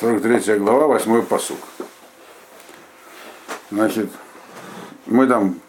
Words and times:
43 0.00 0.58
глава, 0.60 0.86
8 0.86 1.22
посук. 1.26 1.58
Значит, 3.70 4.08
мы 5.04 5.26
там 5.26 5.60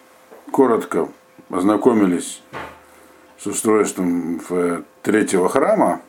коротко 0.50 1.08
ознакомились 1.50 2.40
с 3.38 3.46
устройством 3.46 4.40
третьего 5.02 5.50
храма 5.50 6.00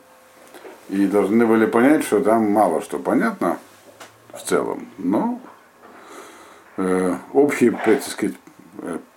и 0.88 1.06
должны 1.06 1.44
были 1.44 1.66
понять, 1.66 2.02
что 2.02 2.20
там 2.20 2.50
мало 2.50 2.80
что 2.80 2.98
понятно 2.98 3.58
в 4.32 4.40
целом, 4.40 4.88
но 4.96 5.38
э, 6.78 7.16
общие, 7.34 7.72
так 7.72 8.02
сказать, 8.02 8.36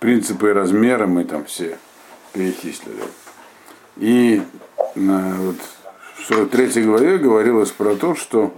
принципы 0.00 0.50
и 0.50 0.52
размеры 0.52 1.06
мы 1.06 1.24
там 1.24 1.46
все 1.46 1.78
перечислили. 2.34 3.04
И 3.96 4.42
э, 4.96 5.32
вот 5.38 5.56
в 6.18 6.26
43 6.26 6.82
главе 6.82 7.16
говорилось 7.16 7.70
про 7.70 7.94
то, 7.94 8.14
что 8.14 8.52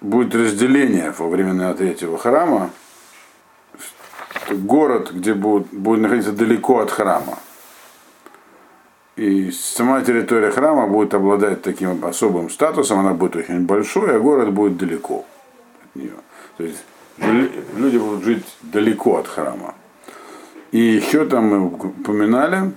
будет 0.00 0.34
разделение 0.34 1.12
во 1.16 1.28
времена 1.28 1.72
третьего 1.74 2.18
храма, 2.18 2.70
город, 4.50 5.12
где 5.12 5.34
будет, 5.34 5.68
будет 5.68 6.00
находиться 6.00 6.32
далеко 6.32 6.80
от 6.80 6.90
храма. 6.90 7.38
И 9.16 9.50
сама 9.50 10.02
территория 10.02 10.50
храма 10.50 10.86
будет 10.86 11.14
обладать 11.14 11.62
таким 11.62 12.04
особым 12.04 12.50
статусом, 12.50 12.98
она 12.98 13.14
будет 13.14 13.36
очень 13.36 13.64
большой, 13.64 14.16
а 14.16 14.20
город 14.20 14.52
будет 14.52 14.76
далеко 14.76 15.24
от 15.82 15.96
нее. 15.96 16.12
То 16.58 16.64
есть 16.64 16.84
люди 17.18 17.96
будут 17.96 18.24
жить 18.24 18.44
далеко 18.60 19.16
от 19.16 19.26
храма. 19.26 19.74
И 20.70 20.78
еще 20.78 21.24
там 21.24 21.46
мы 21.46 21.66
упоминали, 21.66 22.72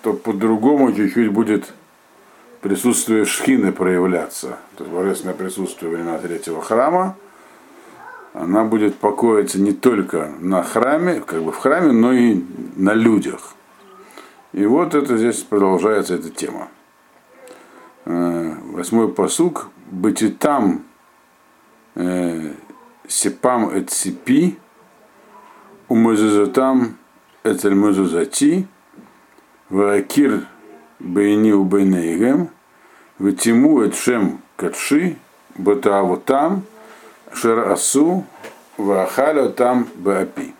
что 0.00 0.12
по-другому 0.12 0.92
чуть-чуть 0.92 1.30
будет 1.30 1.72
присутствие 2.66 3.24
шхины 3.24 3.70
проявляться, 3.70 4.58
то 4.76 4.82
есть 4.82 4.92
божественное 4.92 5.36
присутствие 5.36 5.88
времена 5.88 6.18
третьего 6.18 6.60
храма, 6.60 7.16
она 8.32 8.64
будет 8.64 8.96
покоиться 8.96 9.60
не 9.60 9.72
только 9.72 10.32
на 10.40 10.64
храме, 10.64 11.20
как 11.20 11.44
бы 11.44 11.52
в 11.52 11.58
храме, 11.58 11.92
но 11.92 12.12
и 12.12 12.42
на 12.74 12.92
людях. 12.92 13.54
И 14.52 14.66
вот 14.66 14.96
это 14.96 15.16
здесь 15.16 15.42
продолжается 15.42 16.16
эта 16.16 16.28
тема. 16.28 16.68
Э, 18.04 18.54
восьмой 18.72 19.12
посук. 19.12 19.68
Бытитам 19.88 20.82
э, 21.94 22.52
сепам 23.06 23.70
эт 23.70 23.90
сепи, 23.90 24.58
умезузатам 25.86 26.96
эцель 27.44 27.74
мезузати, 27.74 28.66
ваакир 29.70 30.48
бейни 30.98 31.52
у 31.52 31.64
Ватиму 33.18 33.82
Эдшем 33.82 34.42
Катши, 34.56 35.16
Батааву 35.56 36.18
там, 36.18 36.64
Шер 37.32 37.70
Асу, 37.70 38.24
там 39.56 39.88
Баапи. 39.94 40.54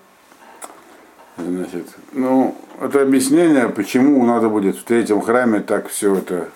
Значит, 1.36 1.86
ну, 2.12 2.56
это 2.80 3.02
объяснение, 3.02 3.68
почему 3.68 4.24
надо 4.24 4.48
будет 4.48 4.76
в 4.76 4.84
третьем 4.84 5.20
храме 5.20 5.60
так 5.60 5.88
все 5.88 6.16
это 6.16 6.48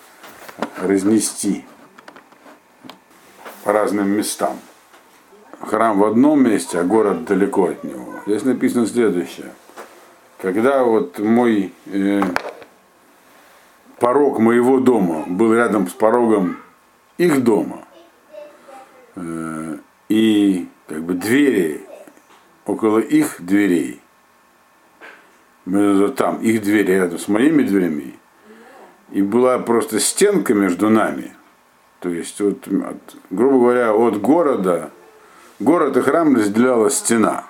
разнести 0.81 1.65
по 3.63 3.71
разным 3.71 4.09
местам. 4.09 4.59
Храм 5.59 5.99
в 5.99 6.03
одном 6.03 6.43
месте, 6.43 6.79
а 6.79 6.83
город 6.83 7.25
далеко 7.25 7.65
от 7.65 7.83
него. 7.83 8.15
Здесь 8.25 8.43
написано 8.43 8.87
следующее. 8.87 9.51
Когда 10.41 10.83
вот 10.83 11.19
мой 11.19 11.71
э, 11.85 12.23
порог 14.01 14.39
моего 14.39 14.79
дома 14.79 15.25
был 15.27 15.53
рядом 15.53 15.87
с 15.87 15.93
порогом 15.93 16.57
их 17.19 17.43
дома. 17.43 17.85
Э, 19.15 19.77
и 20.09 20.67
как 20.87 21.03
бы 21.03 21.13
двери 21.13 21.85
около 22.65 22.97
их 22.97 23.35
дверей. 23.39 24.01
Там 26.17 26.41
их 26.41 26.63
двери 26.63 26.93
рядом 26.93 27.19
с 27.19 27.27
моими 27.27 27.61
дверями. 27.61 28.15
И 29.11 29.21
была 29.21 29.59
просто 29.59 29.99
стенка 29.99 30.55
между 30.55 30.89
нами. 30.89 31.35
То 31.99 32.09
есть, 32.09 32.41
вот, 32.41 32.67
от, 32.67 33.15
грубо 33.29 33.59
говоря, 33.59 33.93
от 33.93 34.19
города, 34.19 34.89
город 35.59 35.95
и 35.95 36.01
храм 36.01 36.35
разделяла 36.35 36.89
стена. 36.89 37.45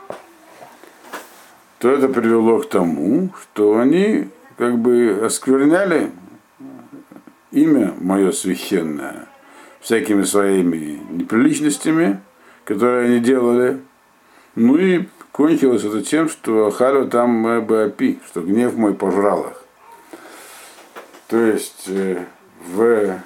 То 1.80 1.90
это 1.90 2.10
привело 2.10 2.60
к 2.60 2.68
тому, 2.68 3.30
что 3.42 3.80
они 3.80 4.28
как 4.58 4.78
бы 4.80 5.22
оскверняли 5.24 6.12
имя 7.52 7.94
мое 8.00 8.32
священное 8.32 9.28
всякими 9.80 10.24
своими 10.24 11.00
неприличностями, 11.10 12.22
которые 12.66 13.08
они 13.08 13.20
делали. 13.20 13.82
Ну 14.56 14.78
и 14.78 15.08
кончилось 15.32 15.84
это 15.84 16.02
тем, 16.02 16.30
что 16.30 16.70
Халю 16.72 17.08
там 17.08 17.66
Баапи, 17.66 18.20
что 18.28 18.42
гнев 18.42 18.76
мой 18.76 18.94
пожрал 18.94 19.48
их. 19.48 19.64
То 21.28 21.38
есть 21.38 21.86
э, 21.88 22.26
в 22.68 23.20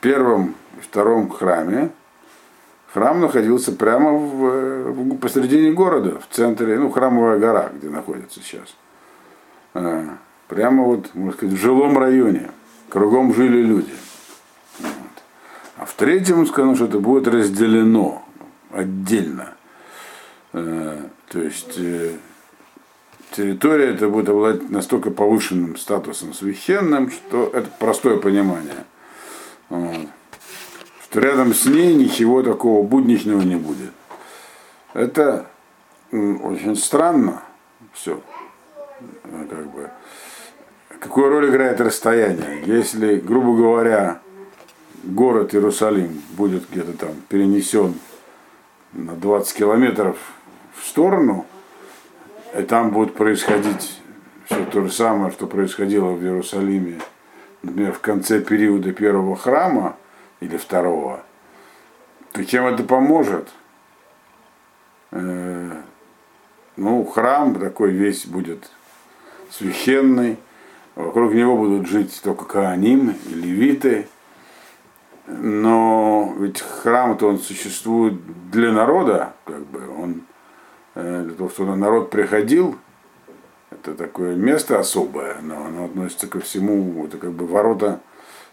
первом 0.00 0.56
и 0.76 0.80
втором 0.80 1.30
храме 1.30 1.90
храм 2.92 3.20
находился 3.20 3.72
прямо 3.72 4.12
в, 4.12 4.92
в, 4.92 5.18
посередине 5.18 5.72
города, 5.72 6.18
в 6.18 6.34
центре, 6.34 6.78
ну, 6.78 6.90
храмовая 6.90 7.38
гора, 7.38 7.70
где 7.72 7.88
находится 7.88 8.40
сейчас. 8.40 8.74
Прямо 10.50 10.82
вот, 10.82 11.14
можно 11.14 11.32
сказать, 11.32 11.54
в 11.54 11.60
жилом 11.60 11.96
районе. 11.96 12.50
Кругом 12.88 13.32
жили 13.32 13.62
люди. 13.62 13.94
Вот. 14.80 14.90
А 15.76 15.84
в 15.84 15.92
третьем 15.94 16.40
он 16.40 16.46
сказал, 16.48 16.74
что 16.74 16.86
это 16.86 16.98
будет 16.98 17.28
разделено 17.28 18.24
отдельно. 18.72 19.54
Э, 20.52 21.04
то 21.28 21.40
есть 21.40 21.74
э, 21.78 22.16
территория 23.30 23.94
это 23.94 24.08
будет 24.08 24.28
обладать 24.28 24.68
настолько 24.70 25.12
повышенным 25.12 25.76
статусом 25.76 26.34
священным, 26.34 27.12
что 27.12 27.48
это 27.54 27.70
простое 27.78 28.16
понимание. 28.16 28.84
Вот. 29.68 30.08
Что 31.04 31.20
рядом 31.20 31.54
с 31.54 31.64
ней 31.64 31.94
ничего 31.94 32.42
такого 32.42 32.84
будничного 32.84 33.42
не 33.42 33.54
будет. 33.54 33.92
Это 34.94 35.46
очень 36.10 36.74
странно 36.74 37.40
все. 37.94 38.20
Как 39.48 39.70
бы 39.70 39.90
какую 41.00 41.30
роль 41.30 41.50
играет 41.50 41.80
расстояние. 41.80 42.62
Если, 42.66 43.16
грубо 43.16 43.56
говоря, 43.56 44.20
город 45.02 45.54
Иерусалим 45.54 46.22
будет 46.36 46.70
где-то 46.70 46.92
там 46.92 47.14
перенесен 47.28 47.94
на 48.92 49.14
20 49.14 49.56
километров 49.56 50.16
в 50.74 50.86
сторону, 50.86 51.46
и 52.56 52.62
там 52.62 52.90
будет 52.90 53.14
происходить 53.14 54.00
все 54.44 54.64
то 54.66 54.82
же 54.82 54.92
самое, 54.92 55.32
что 55.32 55.46
происходило 55.46 56.10
в 56.10 56.22
Иерусалиме, 56.22 57.00
например, 57.62 57.92
в 57.92 58.00
конце 58.00 58.40
периода 58.40 58.92
первого 58.92 59.36
храма 59.36 59.96
или 60.40 60.56
второго, 60.56 61.22
то 62.32 62.44
чем 62.44 62.66
это 62.66 62.82
поможет? 62.82 63.48
Э, 65.12 65.80
ну, 66.76 67.04
храм 67.04 67.54
такой 67.54 67.92
весь 67.92 68.26
будет 68.26 68.70
священный, 69.50 70.36
Вокруг 70.94 71.32
него 71.32 71.56
будут 71.56 71.86
жить 71.86 72.20
только 72.22 72.44
Кааним 72.44 73.14
Левиты. 73.28 74.08
Но 75.26 76.34
ведь 76.38 76.60
храм-то 76.60 77.28
он 77.28 77.38
существует 77.38 78.14
для 78.50 78.72
народа, 78.72 79.34
как 79.44 79.64
бы 79.66 79.88
он 79.88 80.22
э, 80.96 81.24
для 81.26 81.34
того, 81.34 81.48
чтобы 81.48 81.76
народ 81.76 82.10
приходил, 82.10 82.76
это 83.70 83.94
такое 83.94 84.34
место 84.34 84.80
особое, 84.80 85.36
но 85.40 85.66
оно 85.66 85.84
относится 85.84 86.26
ко 86.26 86.40
всему, 86.40 87.04
это 87.06 87.16
как 87.18 87.30
бы 87.30 87.46
ворота 87.46 88.00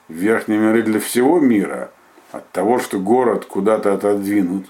в 0.07 0.13
верхние 0.13 0.59
миры 0.59 0.83
для 0.83 0.99
всего 0.99 1.39
мира. 1.39 1.91
От 2.31 2.51
того, 2.51 2.77
что 2.77 2.99
город 2.99 3.45
куда-то 3.45 3.93
отодвинут, 3.93 4.67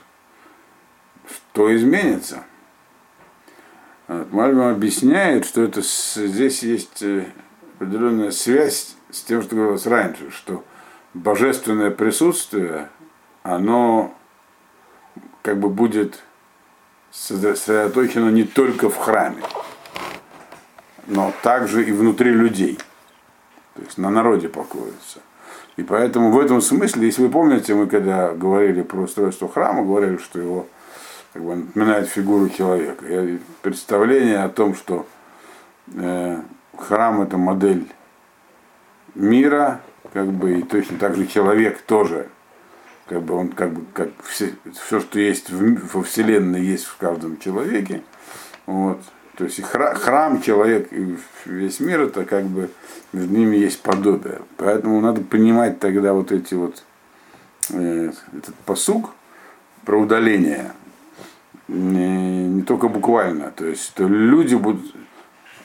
что 1.27 1.75
изменится? 1.75 2.44
Вот, 4.07 4.31
Мальма 4.31 4.71
объясняет, 4.71 5.45
что 5.45 5.63
это 5.63 5.81
здесь 5.81 6.63
есть 6.63 7.01
э, 7.01 7.25
определенная 7.77 8.31
связь 8.31 8.95
с 9.12 9.21
тем, 9.21 9.41
что 9.44 9.56
говорилось 9.56 9.85
раньше, 9.85 10.31
что 10.31 10.63
божественное 11.13 11.91
присутствие, 11.91 12.89
оно 13.44 14.13
как 15.44 15.59
бы 15.59 15.69
будет 15.69 16.24
сосредоточено 17.12 18.29
не 18.29 18.44
только 18.44 18.89
в 18.89 18.97
храме, 18.97 19.44
но 21.06 21.31
также 21.44 21.88
и 21.88 21.91
внутри 21.91 22.31
людей. 22.31 22.79
То 23.75 23.83
есть 23.83 23.97
на 24.00 24.09
народе 24.09 24.50
покоится. 24.50 25.19
И 25.75 25.83
поэтому 25.83 26.31
в 26.31 26.39
этом 26.39 26.62
смысле, 26.62 27.06
если 27.06 27.21
вы 27.21 27.30
помните, 27.30 27.75
мы 27.75 27.85
когда 27.85 28.33
говорили 28.33 28.81
про 28.81 29.01
устройство 29.01 29.47
храма, 29.47 29.83
говорили, 29.83 30.18
что 30.18 30.39
его 30.39 30.68
как 31.33 31.44
бы, 31.44 31.56
напоминает 31.56 32.09
фигуру 32.09 32.50
человека. 32.50 33.06
И 33.06 33.38
представление 33.62 34.44
о 34.44 34.50
том, 34.50 34.75
что 34.75 35.06
э, 35.94 36.41
храм 36.77 37.21
это 37.21 37.38
модель 37.38 37.88
мира, 39.15 39.81
как 40.13 40.27
бы 40.31 40.59
и 40.59 40.62
точно 40.63 40.97
так 40.97 41.15
же 41.15 41.25
человек 41.27 41.81
тоже, 41.81 42.27
как 43.07 43.24
бы 43.24 43.35
он 43.35 43.50
как 43.50 43.71
бы 43.74 43.85
как 43.94 44.09
все, 44.24 44.53
все 44.74 45.00
что 45.00 45.19
есть 45.19 45.50
в, 45.50 45.94
во 45.94 46.03
Вселенной, 46.03 46.62
есть 46.62 46.85
в 46.85 46.97
каждом 46.97 47.38
человеке. 47.39 48.03
Вот. 48.65 49.00
То 49.38 49.44
есть 49.44 49.59
и 49.59 49.62
храм, 49.62 50.41
человек 50.41 50.91
и 50.91 51.15
весь 51.45 51.79
мир 51.79 52.01
это 52.01 52.25
как 52.25 52.45
бы 52.45 52.71
между 53.13 53.33
ними 53.35 53.56
есть 53.56 53.81
подобие. 53.81 54.41
Поэтому 54.57 55.00
надо 55.00 55.21
понимать 55.21 55.80
тогда 55.80 56.13
вот 56.13 56.31
эти 56.31 56.56
вот 56.56 56.83
э, 57.69 58.12
этот 58.35 58.56
посук 58.65 59.12
про 59.85 60.00
удаление 60.00 60.71
не, 61.68 62.47
не 62.47 62.62
только 62.63 62.88
буквально. 62.88 63.51
То 63.51 63.65
есть 63.65 63.94
то 63.94 64.07
люди 64.07 64.56
будут 64.56 64.94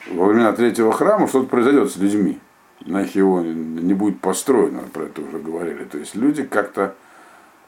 во 0.07 0.27
времена 0.27 0.51
третьего 0.53 0.91
храма 0.91 1.27
что-то 1.27 1.47
произойдет 1.47 1.91
с 1.91 1.97
людьми. 1.97 2.39
Иначе 2.85 3.19
его 3.19 3.41
не 3.41 3.93
будет 3.93 4.19
построено, 4.19 4.81
про 4.93 5.03
это 5.03 5.21
уже 5.21 5.39
говорили. 5.39 5.85
То 5.85 5.97
есть 5.97 6.15
люди 6.15 6.43
как-то 6.43 6.95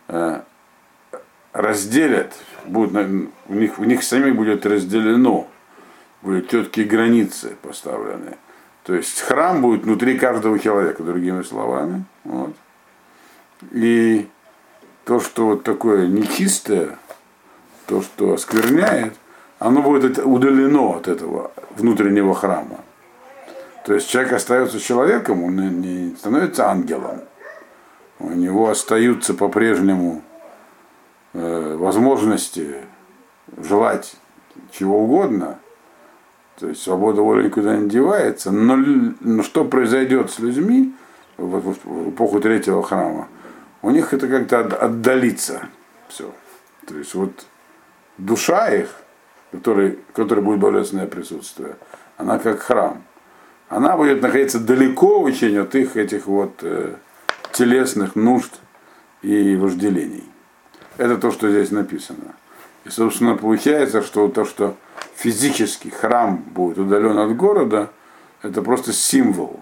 э, 0.10 0.42
разделят, 1.54 2.34
будут, 2.66 3.30
у, 3.48 3.54
них, 3.54 3.80
у 3.80 3.84
них 3.86 4.04
самих 4.04 4.36
будет 4.36 4.66
разделено, 4.66 5.48
будут 6.22 6.50
четкие 6.50 6.86
границы 6.86 7.56
поставлены. 7.62 8.38
То 8.84 8.94
есть 8.94 9.22
храм 9.22 9.62
будет 9.62 9.84
внутри 9.84 10.20
каждого 10.20 10.60
человека, 10.60 11.02
другими 11.02 11.44
словами. 11.44 12.04
Вот. 12.26 12.54
И 13.72 14.28
то, 15.06 15.20
что 15.20 15.48
вот 15.48 15.64
такое 15.64 16.08
нечистое, 16.08 17.00
то, 17.88 18.02
что 18.02 18.34
оскверняет, 18.34 19.14
оно 19.60 19.81
будет 19.81 20.19
удалено 20.19 20.98
от 20.98 21.07
этого 21.07 21.52
внутреннего 21.75 22.34
храма. 22.34 22.80
То 23.86 23.94
есть 23.94 24.10
человек 24.10 24.34
остается 24.34 24.80
человеком, 24.80 25.44
он 25.44 25.80
не 25.81 26.16
становится 26.16 26.69
ангелом. 26.69 27.22
У 28.19 28.30
него 28.30 28.69
остаются 28.69 29.34
по-прежнему 29.34 30.24
э, 31.34 31.75
возможности 31.78 32.78
желать 33.57 34.16
чего 34.72 35.04
угодно. 35.04 35.60
То 36.60 36.69
есть 36.69 36.81
свобода 36.81 37.22
воли 37.22 37.46
никуда 37.46 37.75
не 37.75 37.90
девается. 37.90 38.51
Но, 38.51 38.78
но 39.19 39.44
что 39.44 39.66
произойдет 39.66 40.31
с 40.31 40.40
людьми 40.40 40.94
в, 41.38 41.60
в, 41.60 41.75
в 41.84 42.10
эпоху 42.10 42.40
третьего 42.40 42.81
храма? 42.81 43.28
У 43.81 43.92
них 43.92 44.13
это 44.13 44.28
как-то 44.28 44.60
отдалится. 44.62 45.68
Все. 46.08 46.31
То 46.88 46.96
есть 46.98 47.13
вот 47.13 47.46
душа 48.18 48.69
их, 48.74 48.90
который, 49.56 50.00
который 50.13 50.44
будет 50.44 50.60
божественное 50.60 51.07
присутствие, 51.07 51.75
она 52.18 52.40
как 52.40 52.60
храм. 52.60 53.02
Она 53.69 53.98
будет 53.98 54.22
находиться 54.22 54.60
далеко 54.60 55.22
очень 55.22 55.57
от 55.57 55.74
их 55.75 55.98
этих 55.98 56.28
вот 56.28 56.60
э, 56.62 56.96
телесных 57.52 58.16
нужд 58.16 58.54
и 59.22 59.56
вожделений. 59.56 60.24
Это 60.98 61.18
то, 61.18 61.31
что 61.31 61.50
здесь 61.50 61.72
написано. 61.72 62.36
И, 62.86 62.90
собственно, 62.90 63.36
получается, 63.36 64.02
что 64.02 64.28
то, 64.28 64.46
что 64.46 64.75
физически 65.16 65.90
храм 65.90 66.38
будет 66.38 66.78
удален 66.78 67.18
от 67.18 67.36
города, 67.36 67.90
это 68.44 68.62
просто 68.62 68.94
символ 68.94 69.60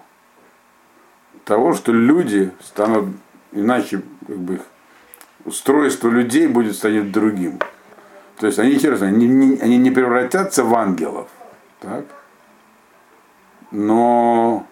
того, 1.46 1.74
что 1.74 1.92
люди 1.92 2.52
станут, 2.62 3.16
иначе 3.52 4.02
как 4.28 4.38
бы, 4.38 4.60
устройство 5.46 6.10
людей 6.10 6.48
будет 6.48 6.76
станет 6.76 7.12
другим. 7.12 7.60
То 8.44 8.48
есть 8.48 8.60
они, 8.60 8.74
интересно, 8.74 9.08
они, 9.08 9.26
не, 9.26 9.58
они 9.60 9.78
не 9.78 9.90
превратятся 9.90 10.66
в 10.66 10.76
ангелов, 10.76 11.30
так? 11.80 12.04
но 13.72 14.68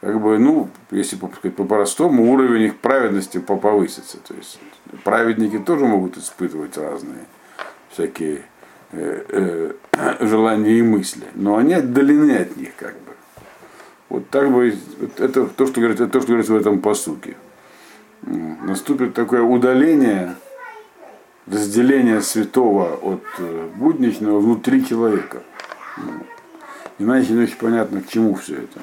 как 0.00 0.18
бы, 0.18 0.38
ну, 0.38 0.70
если 0.90 1.16
по-простому, 1.16 2.32
уровень 2.32 2.62
их 2.62 2.78
праведности 2.78 3.36
повысится. 3.36 4.16
То 4.26 4.32
есть 4.32 4.58
праведники 5.04 5.58
тоже 5.58 5.84
могут 5.84 6.16
испытывать 6.16 6.78
разные 6.78 7.26
всякие 7.90 8.46
э, 8.92 9.74
э, 9.92 10.16
желания 10.26 10.78
и 10.78 10.82
мысли, 10.82 11.26
но 11.34 11.58
они 11.58 11.74
отдалены 11.74 12.32
от 12.38 12.56
них 12.56 12.70
как 12.76 12.94
бы. 12.94 13.12
Вот 14.08 14.30
так 14.30 14.50
бы, 14.50 14.74
это 15.18 15.44
то, 15.48 15.66
что 15.66 15.80
говорится, 15.80 16.04
это 16.04 16.14
то, 16.14 16.20
что 16.20 16.28
говорится 16.28 16.54
в 16.54 16.56
этом 16.56 16.80
посуке. 16.80 17.36
Наступит 18.22 19.12
такое 19.12 19.42
удаление 19.42 20.34
разделение 21.46 22.20
святого 22.20 22.94
от 22.96 23.22
э, 23.38 23.68
будничного 23.76 24.40
внутри 24.40 24.84
человека. 24.84 25.42
Ну, 25.96 26.12
иначе 26.98 27.32
не 27.32 27.44
очень 27.44 27.56
понятно, 27.56 28.02
к 28.02 28.08
чему 28.08 28.34
все 28.34 28.56
это. 28.56 28.80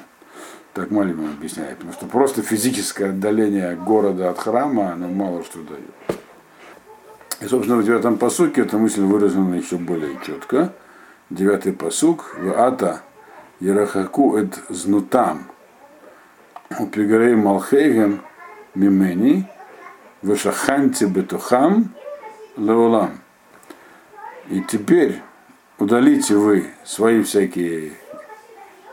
Так 0.72 0.90
Малин 0.90 1.20
объясняет. 1.24 1.76
Потому 1.76 1.92
что 1.92 2.06
просто 2.06 2.42
физическое 2.42 3.10
отдаление 3.10 3.76
города 3.76 4.30
от 4.30 4.38
храма, 4.38 4.92
оно 4.92 5.08
мало 5.08 5.44
что 5.44 5.60
дает. 5.60 6.20
И, 7.40 7.46
собственно, 7.46 7.78
в 7.78 7.84
девятом 7.84 8.16
посуке 8.16 8.62
эта 8.62 8.78
мысль 8.78 9.02
выражена 9.02 9.54
еще 9.54 9.76
более 9.76 10.18
четко. 10.26 10.72
Девятый 11.30 11.72
посук. 11.72 12.34
В 12.38 12.58
ата 12.58 13.02
Ярахаку 13.60 14.36
эд 14.36 14.58
знутам. 14.68 15.44
Упигарей 16.80 17.36
малхейгем 17.36 18.22
мимени. 18.74 19.48
Вешаханти 20.22 21.04
бетухам 21.04 21.94
леолам. 22.56 23.20
И 24.48 24.60
теперь 24.60 25.20
удалите 25.78 26.36
вы 26.36 26.66
свои 26.84 27.22
всякие 27.22 27.92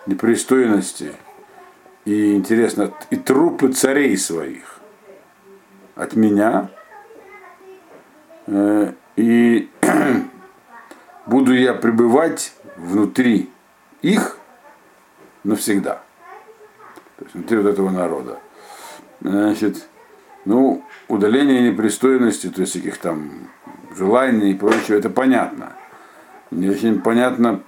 непристойности 0.06 1.14
и, 2.06 2.34
интересно, 2.34 2.94
и 3.10 3.16
трупы 3.16 3.72
царей 3.72 4.18
своих 4.18 4.80
от 5.96 6.16
меня, 6.16 6.70
э, 8.48 8.94
и 9.16 9.70
буду 11.26 11.54
я 11.54 11.74
пребывать 11.74 12.54
внутри 12.76 13.52
их 14.02 14.38
навсегда. 15.44 16.02
То 17.18 17.26
есть 17.26 17.36
внутри 17.36 17.58
вот 17.58 17.68
этого 17.68 17.90
народа. 17.92 18.40
Значит, 19.20 19.88
ну, 20.46 20.84
удаление 21.08 21.72
непристойности, 21.72 22.50
то 22.50 22.62
есть 22.62 22.74
каких 22.74 22.98
там 22.98 23.50
желаний 23.96 24.52
и 24.52 24.56
прочего, 24.56 24.98
это 24.98 25.10
понятно. 25.10 25.74
Не 26.50 26.70
очень 26.70 27.02
понятно 27.02 27.62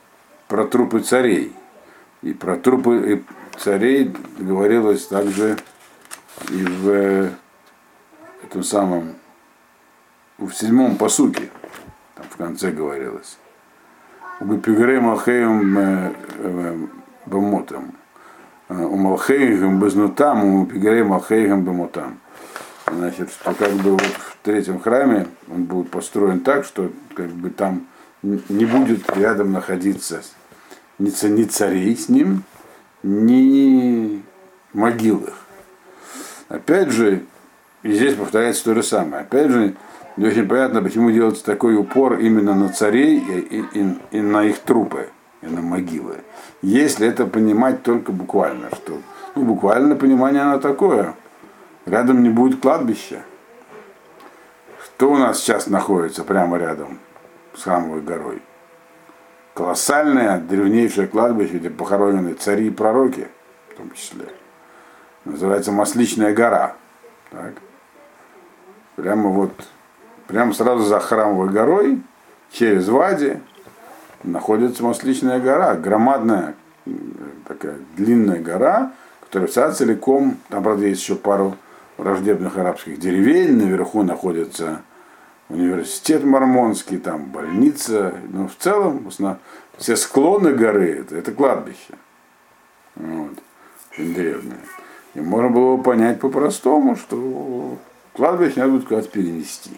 про 0.48 0.66
трупы 0.66 1.00
царей. 1.00 1.54
И 2.22 2.34
про 2.34 2.58
трупы 2.58 3.24
царей 3.58 4.14
говорилось 4.38 5.08
также 5.08 5.58
и 6.50 6.64
в 6.64 7.30
этом 8.44 8.64
самом, 8.64 9.16
в 10.38 10.52
седьмом 10.52 10.98
посуке, 10.98 11.50
там 12.16 12.26
в 12.30 12.38
конце 12.38 12.72
говорилось. 12.72 13.38
Убипигре 14.40 15.00
Малхеем 15.00 15.78
э, 15.78 16.14
э, 16.38 16.78
Бамотом. 17.26 17.94
У 18.70 18.96
Малхеем 18.96 19.80
Безнутам, 19.80 20.44
у 20.44 20.66
Пигре 20.66 21.04
Малхеем 21.04 21.64
Бамотам 21.64 22.18
значит, 22.92 23.30
что 23.32 23.54
как 23.54 23.72
бы 23.74 23.92
вот 23.92 24.02
в 24.02 24.38
третьем 24.44 24.80
храме 24.80 25.28
он 25.50 25.64
будет 25.64 25.90
построен 25.90 26.40
так, 26.42 26.66
что 26.66 26.92
как 27.16 27.30
бы 27.30 27.50
там 27.50 27.88
не 28.22 28.66
будет 28.66 29.10
рядом 29.16 29.52
находиться 29.52 30.22
ни, 31.00 31.44
царей 31.44 31.96
с 31.96 32.10
ним, 32.10 32.44
ни 33.04 34.24
могил 34.74 35.20
их. 35.20 35.34
Опять 36.48 36.92
же, 36.92 37.24
и 37.84 37.92
здесь 37.94 38.16
повторяется 38.16 38.64
то 38.64 38.76
же 38.76 38.84
самое. 38.84 39.24
Опять 39.24 39.50
же, 39.50 39.76
не 40.16 40.28
очень 40.28 40.48
понятно, 40.48 40.82
почему 40.82 41.12
делается 41.12 41.44
такой 41.44 41.76
упор 41.76 42.20
именно 42.20 42.56
на 42.56 42.70
царей 42.70 43.18
и, 43.18 43.40
и, 43.40 43.66
и, 43.74 43.98
и 44.12 44.22
на 44.22 44.46
их 44.46 44.60
трупы, 44.60 45.10
и 45.42 45.48
на 45.48 45.62
могилы. 45.62 46.18
Если 46.62 47.08
это 47.08 47.26
понимать 47.26 47.84
только 47.84 48.12
буквально, 48.12 48.70
что 48.72 49.00
ну, 49.36 49.44
буквально 49.44 49.96
понимание 49.96 50.44
оно 50.44 50.60
такое– 50.60 51.16
Рядом 51.86 52.24
не 52.24 52.30
будет 52.30 52.62
кладбища. 52.62 53.24
Что 54.84 55.12
у 55.12 55.18
нас 55.18 55.40
сейчас 55.40 55.68
находится 55.68 56.24
прямо 56.24 56.58
рядом 56.58 57.00
с 57.56 57.64
храмовой 57.64 58.02
горой? 58.02 58.42
Колоссальное 59.54 60.40
древнейшее 60.40 61.08
кладбище, 61.08 61.58
где 61.58 61.70
похоронены 61.70 62.34
цари 62.34 62.68
и 62.68 62.72
пророки, 62.72 63.28
в 63.70 63.76
том 63.76 63.92
числе. 63.92 64.26
Называется 65.26 65.72
Масличная 65.72 66.34
гора. 66.34 66.76
Так. 67.30 67.54
Прямо 68.96 69.30
вот, 69.30 69.52
прямо 70.28 70.54
сразу 70.54 70.84
за 70.84 71.00
храмовой 71.00 71.50
горой, 71.50 72.02
через 72.52 72.88
Вади, 72.88 73.40
находится 74.24 74.84
Масличная 74.84 75.40
гора, 75.40 75.76
громадная 75.76 76.56
такая 77.48 77.76
длинная 77.96 78.40
гора, 78.40 78.92
которая 79.22 79.48
вся 79.48 79.72
целиком, 79.72 80.38
там, 80.50 80.64
правда, 80.64 80.86
есть 80.86 81.02
еще 81.02 81.16
пару 81.16 81.56
враждебных 81.98 82.58
арабских 82.58 83.00
деревень, 83.00 83.58
наверху 83.58 84.04
находится 84.04 84.82
университет 85.50 86.24
Мормонский, 86.24 86.98
там 86.98 87.26
больница, 87.26 88.16
но 88.30 88.48
в 88.48 88.56
целом 88.58 89.10
все 89.78 89.96
склоны 89.96 90.54
горы 90.54 91.00
это, 91.00 91.16
это 91.16 91.32
кладбище. 91.32 91.94
Вот, 92.96 93.34
древнее. 93.98 94.60
И 95.14 95.22
можно 95.22 95.50
было 95.50 95.78
понять 95.78 96.20
по-простому, 96.20 96.96
что 96.96 97.78
кладбище 98.14 98.60
надо 98.60 98.72
будет 98.74 98.88
куда-то 98.88 99.10
перенести. 99.10 99.72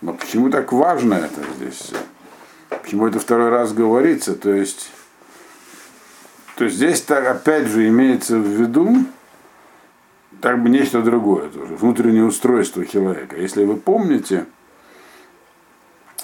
Но 0.00 0.12
почему 0.12 0.50
так 0.50 0.72
важно 0.72 1.14
это 1.14 1.40
здесь? 1.56 1.92
Почему 2.68 3.08
это 3.08 3.18
второй 3.18 3.48
раз 3.48 3.72
говорится? 3.72 4.34
То 4.34 4.52
есть, 4.52 4.92
то 6.56 6.64
есть 6.64 6.76
здесь 6.76 7.02
так 7.02 7.26
опять 7.26 7.66
же 7.66 7.88
имеется 7.88 8.36
в 8.36 8.46
виду 8.46 9.04
как 10.40 10.62
бы 10.62 10.68
нечто 10.68 11.02
другое 11.02 11.48
тоже, 11.48 11.74
внутреннее 11.74 12.24
устройство 12.24 12.84
человека. 12.86 13.36
Если 13.36 13.64
вы 13.64 13.76
помните 13.76 14.46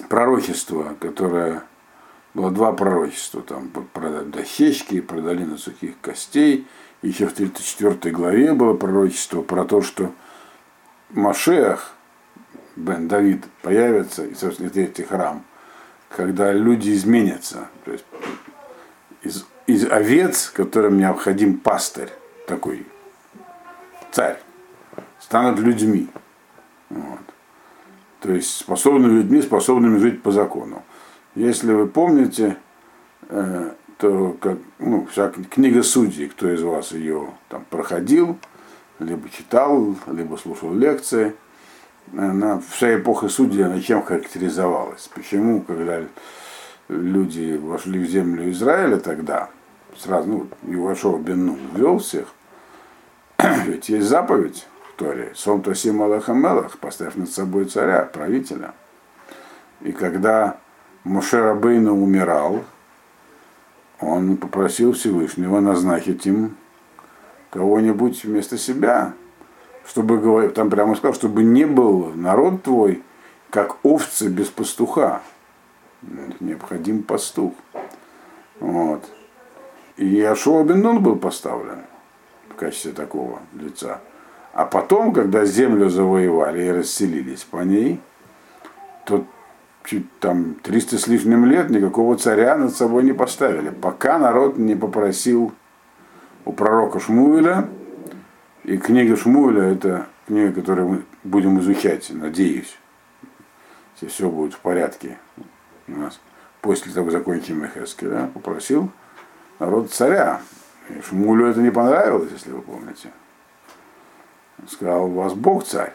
пророчество, 0.08 0.96
которое 1.00 1.62
было 2.32 2.50
два 2.50 2.72
пророчества, 2.72 3.42
там 3.42 3.68
про 3.68 4.22
дощечки, 4.22 5.00
про 5.00 5.20
долину 5.20 5.58
сухих 5.58 5.94
костей, 6.00 6.66
еще 7.02 7.26
в 7.26 7.32
34 7.34 8.14
главе 8.14 8.54
было 8.54 8.74
пророчество 8.74 9.42
про 9.42 9.64
то, 9.64 9.82
что 9.82 10.12
Машех, 11.10 11.92
Бен 12.76 13.08
Давид, 13.08 13.44
появится, 13.62 14.24
и, 14.24 14.34
собственно, 14.34 14.70
третий 14.70 15.04
храм, 15.04 15.44
когда 16.08 16.52
люди 16.52 16.92
изменятся. 16.92 17.68
То 17.84 17.92
есть 17.92 18.04
из, 19.22 19.46
из 19.66 19.90
овец, 19.90 20.50
которым 20.50 20.98
необходим 20.98 21.58
пастырь, 21.58 22.10
такой 22.46 22.86
царь, 24.14 24.38
станут 25.18 25.58
людьми. 25.58 26.08
Вот. 26.88 27.20
То 28.20 28.32
есть 28.32 28.56
способными 28.56 29.18
людьми, 29.18 29.42
способными 29.42 29.98
жить 29.98 30.22
по 30.22 30.30
закону. 30.30 30.82
Если 31.34 31.72
вы 31.72 31.88
помните, 31.88 32.56
э, 33.28 33.70
то 33.98 34.36
как, 34.40 34.58
ну, 34.78 35.06
вся 35.10 35.30
книга 35.30 35.82
судей, 35.82 36.28
кто 36.28 36.48
из 36.48 36.62
вас 36.62 36.92
ее 36.92 37.30
там 37.48 37.64
проходил, 37.68 38.38
либо 39.00 39.28
читал, 39.28 39.96
либо 40.06 40.36
слушал 40.36 40.72
лекции, 40.72 41.34
она, 42.16 42.62
вся 42.70 42.94
эпоха 42.94 43.28
судей, 43.28 43.64
она 43.64 43.80
чем 43.80 44.02
характеризовалась? 44.02 45.10
Почему, 45.12 45.60
когда 45.62 46.04
люди 46.88 47.56
вошли 47.60 47.98
в 47.98 48.08
землю 48.08 48.48
Израиля 48.52 48.98
тогда, 48.98 49.50
сразу, 49.96 50.28
ну, 50.28 50.72
Ивашов 50.72 51.20
Бенну 51.20 51.58
ввел 51.74 51.98
всех, 51.98 52.28
ведь 53.66 53.88
есть 53.88 54.06
заповедь 54.06 54.66
в 54.88 54.98
Торе, 54.98 55.32
Сом 55.34 55.62
Тосим 55.62 56.02
Аллахамелах, 56.02 56.78
поставь 56.78 57.16
над 57.16 57.30
собой 57.30 57.64
царя, 57.66 58.04
правителя. 58.04 58.74
И 59.80 59.92
когда 59.92 60.58
Моше 61.04 61.52
умирал, 61.52 62.64
он 64.00 64.36
попросил 64.36 64.92
Всевышнего 64.92 65.60
назначить 65.60 66.26
им 66.26 66.56
кого-нибудь 67.50 68.24
вместо 68.24 68.58
себя, 68.58 69.14
чтобы, 69.86 70.48
там 70.48 70.70
прямо 70.70 70.94
сказал, 70.94 71.14
чтобы 71.14 71.42
не 71.42 71.64
был 71.64 72.12
народ 72.14 72.62
твой, 72.62 73.02
как 73.50 73.76
овцы 73.84 74.28
без 74.28 74.48
пастуха. 74.48 75.22
Необходим 76.40 77.02
пастух. 77.02 77.54
Вот. 78.60 79.04
И 79.96 80.20
Ашуа 80.22 80.64
Бен 80.64 81.02
был 81.02 81.16
поставлен 81.16 81.84
качестве 82.56 82.92
такого 82.92 83.40
лица. 83.54 84.00
А 84.52 84.64
потом, 84.64 85.12
когда 85.12 85.44
землю 85.44 85.88
завоевали 85.88 86.64
и 86.64 86.70
расселились 86.70 87.42
по 87.42 87.58
ней, 87.58 88.00
то 89.04 89.26
чуть 89.84 90.06
там 90.20 90.54
300 90.62 90.98
с 90.98 91.06
лишним 91.06 91.44
лет 91.44 91.70
никакого 91.70 92.16
царя 92.16 92.56
над 92.56 92.74
собой 92.74 93.04
не 93.04 93.12
поставили, 93.12 93.70
пока 93.70 94.18
народ 94.18 94.56
не 94.56 94.74
попросил 94.74 95.52
у 96.44 96.52
пророка 96.52 97.00
Шмуэля, 97.00 97.68
и 98.64 98.76
книга 98.76 99.16
Шмуэля 99.16 99.62
это 99.62 100.06
книга, 100.26 100.52
которую 100.52 100.88
мы 100.88 101.02
будем 101.22 101.58
изучать, 101.60 102.10
надеюсь, 102.10 102.78
если 103.94 104.06
все 104.06 104.30
будет 104.30 104.54
в 104.54 104.58
порядке 104.58 105.18
у 105.88 105.92
нас 105.92 106.20
после 106.60 106.92
того, 106.92 107.06
как 107.06 107.12
закончим 107.12 107.62
Мехески, 107.62 108.06
да, 108.06 108.30
попросил 108.32 108.90
народ 109.58 109.90
царя. 109.90 110.40
Шмулю 111.08 111.46
это 111.46 111.60
не 111.60 111.70
понравилось, 111.70 112.30
если 112.32 112.50
вы 112.50 112.62
помните. 112.62 113.10
Он 114.60 114.68
сказал, 114.68 115.06
у 115.06 115.14
вас 115.14 115.34
Бог 115.34 115.64
царь. 115.64 115.92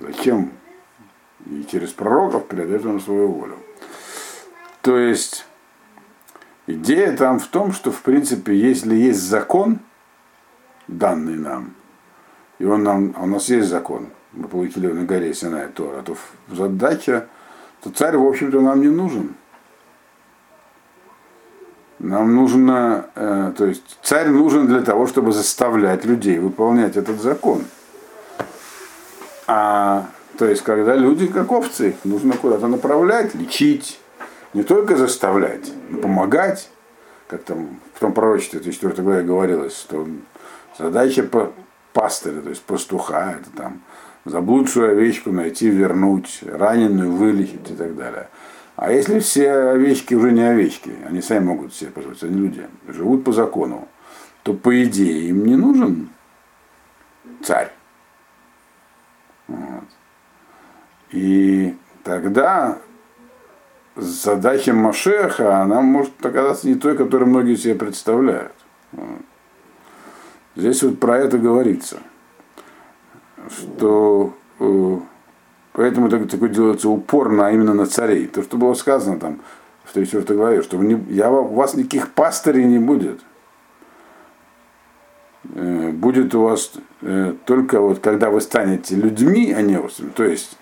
Зачем 0.00 0.52
и 1.46 1.64
через 1.64 1.92
пророков 1.92 2.46
передает 2.46 2.84
он 2.84 3.00
свою 3.00 3.28
волю. 3.28 3.58
То 4.82 4.98
есть 4.98 5.46
идея 6.66 7.16
там 7.16 7.38
в 7.38 7.46
том, 7.46 7.72
что 7.72 7.90
в 7.90 8.02
принципе, 8.02 8.54
если 8.54 8.94
есть 8.94 9.20
закон, 9.20 9.80
данный 10.86 11.36
нам, 11.36 11.74
и 12.58 12.64
он 12.64 12.82
нам, 12.82 13.14
а 13.16 13.22
у 13.22 13.26
нас 13.26 13.48
есть 13.48 13.68
закон, 13.68 14.08
мы 14.32 14.48
получили 14.48 14.88
на 14.88 15.04
горе 15.04 15.32
Синай 15.34 15.68
Тора, 15.68 16.02
то 16.02 16.16
задача, 16.48 17.28
то 17.82 17.90
царь, 17.90 18.16
в 18.16 18.26
общем-то, 18.26 18.60
нам 18.60 18.80
не 18.80 18.88
нужен. 18.88 19.34
Нам 21.98 22.34
нужно, 22.34 23.06
э, 23.14 23.52
то 23.56 23.66
есть 23.66 23.98
царь 24.02 24.28
нужен 24.28 24.66
для 24.66 24.82
того, 24.82 25.06
чтобы 25.06 25.32
заставлять 25.32 26.04
людей 26.04 26.38
выполнять 26.38 26.96
этот 26.96 27.20
закон. 27.20 27.64
А 29.46 30.06
то 30.38 30.46
есть, 30.46 30.62
когда 30.62 30.94
люди, 30.94 31.26
как 31.26 31.50
овцы, 31.50 31.96
нужно 32.04 32.36
куда-то 32.36 32.68
направлять, 32.68 33.34
лечить, 33.34 33.98
не 34.54 34.62
только 34.62 34.96
заставлять, 34.96 35.72
но 35.90 35.98
помогать. 35.98 36.70
Как 37.26 37.42
там 37.42 37.80
в 37.94 38.00
том 38.00 38.12
пророчестве 38.12 38.60
34 38.60 39.02
главе 39.02 39.22
говорилось, 39.22 39.76
что 39.76 40.06
задача 40.78 41.28
пастыря, 41.92 42.40
то 42.40 42.48
есть 42.48 42.62
пастуха, 42.62 43.38
это 43.40 43.50
там 43.56 43.82
заблудшую 44.24 44.92
овечку 44.92 45.32
найти, 45.32 45.68
вернуть, 45.68 46.40
раненую 46.46 47.10
вылечить 47.12 47.70
и 47.70 47.74
так 47.74 47.96
далее. 47.96 48.28
А 48.78 48.92
если 48.92 49.18
все 49.18 49.50
овечки 49.50 50.14
уже 50.14 50.30
не 50.30 50.40
овечки, 50.40 50.92
они 51.04 51.20
сами 51.20 51.46
могут 51.46 51.74
себе 51.74 51.90
позволить, 51.90 52.22
они 52.22 52.36
люди, 52.36 52.64
живут 52.86 53.24
по 53.24 53.32
закону, 53.32 53.88
то 54.44 54.54
по 54.54 54.84
идее 54.84 55.30
им 55.30 55.44
не 55.46 55.56
нужен 55.56 56.10
царь. 57.42 57.72
Вот. 59.48 59.84
И 61.10 61.76
тогда 62.04 62.78
задача 63.96 64.72
Машеха, 64.72 65.60
она 65.60 65.80
может 65.80 66.24
оказаться 66.24 66.68
не 66.68 66.76
той, 66.76 66.96
которую 66.96 67.30
многие 67.30 67.56
себе 67.56 67.74
представляют. 67.74 68.54
Здесь 70.54 70.84
вот 70.84 71.00
про 71.00 71.18
это 71.18 71.36
говорится, 71.36 71.98
что 73.50 74.36
э, 74.60 74.98
поэтому 75.78 76.08
такой 76.08 76.48
делается 76.48 76.88
упор 76.88 77.30
на, 77.30 77.52
именно 77.52 77.72
на 77.72 77.86
царей. 77.86 78.26
То, 78.26 78.42
что 78.42 78.56
было 78.56 78.74
сказано 78.74 79.20
там 79.20 79.40
в 79.84 79.92
34 79.92 80.36
главе, 80.36 80.62
что 80.62 80.76
не, 80.76 81.00
я, 81.14 81.30
у 81.30 81.54
вас 81.54 81.74
никаких 81.74 82.10
пастырей 82.10 82.64
не 82.64 82.80
будет. 82.80 83.20
Э, 85.54 85.92
будет 85.92 86.34
у 86.34 86.42
вас 86.42 86.72
э, 87.02 87.32
только 87.44 87.80
вот 87.80 88.00
когда 88.00 88.30
вы 88.30 88.40
станете 88.40 88.96
людьми, 88.96 89.54
а 89.56 89.62
не 89.62 89.76
овцами, 89.76 90.10
то 90.10 90.24
есть 90.24 90.58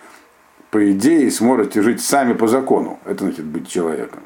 по 0.70 0.92
идее, 0.92 1.30
сможете 1.30 1.80
жить 1.80 2.02
сами 2.02 2.34
по 2.34 2.46
закону. 2.46 2.98
Это 3.06 3.24
значит 3.24 3.46
быть 3.46 3.66
человеком. 3.66 4.20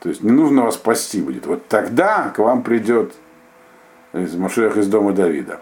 То 0.00 0.08
есть 0.08 0.22
не 0.22 0.30
нужно 0.30 0.62
вас 0.62 0.76
спасти 0.76 1.20
будет. 1.20 1.44
Вот 1.44 1.68
тогда 1.68 2.30
к 2.30 2.38
вам 2.38 2.62
придет 2.62 3.12
из 4.14 4.34
Машех 4.36 4.78
из 4.78 4.86
дома 4.86 5.12
Давида. 5.12 5.60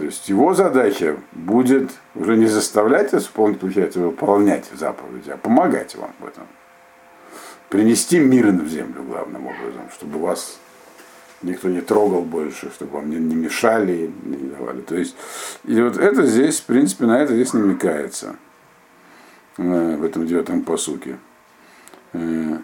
То 0.00 0.06
есть 0.06 0.30
его 0.30 0.54
задача 0.54 1.18
будет 1.32 1.90
уже 2.14 2.34
не 2.38 2.46
заставлять 2.46 3.12
вас 3.12 3.24
получается, 3.24 4.00
выполнять 4.00 4.64
заповеди, 4.72 5.28
а 5.28 5.36
помогать 5.36 5.94
вам 5.94 6.10
в 6.20 6.26
этом. 6.26 6.44
Принести 7.68 8.18
мир 8.18 8.46
в 8.46 8.66
землю 8.66 9.02
главным 9.02 9.48
образом, 9.48 9.90
чтобы 9.92 10.18
вас 10.18 10.58
никто 11.42 11.68
не 11.68 11.82
трогал 11.82 12.22
больше, 12.22 12.70
чтобы 12.70 12.92
вам 12.92 13.10
не, 13.10 13.16
не 13.16 13.34
мешали, 13.34 14.10
не 14.22 14.48
давали. 14.48 14.80
То 14.80 14.96
есть, 14.96 15.14
и 15.64 15.78
вот 15.78 15.98
это 15.98 16.24
здесь, 16.24 16.60
в 16.60 16.64
принципе, 16.64 17.04
на 17.04 17.20
это 17.20 17.34
здесь 17.34 17.52
намекается 17.52 18.36
э, 19.58 19.96
в 19.96 20.02
этом 20.02 20.26
девятом 20.26 20.62
посуке. 20.62 21.18
Э, 22.14 22.56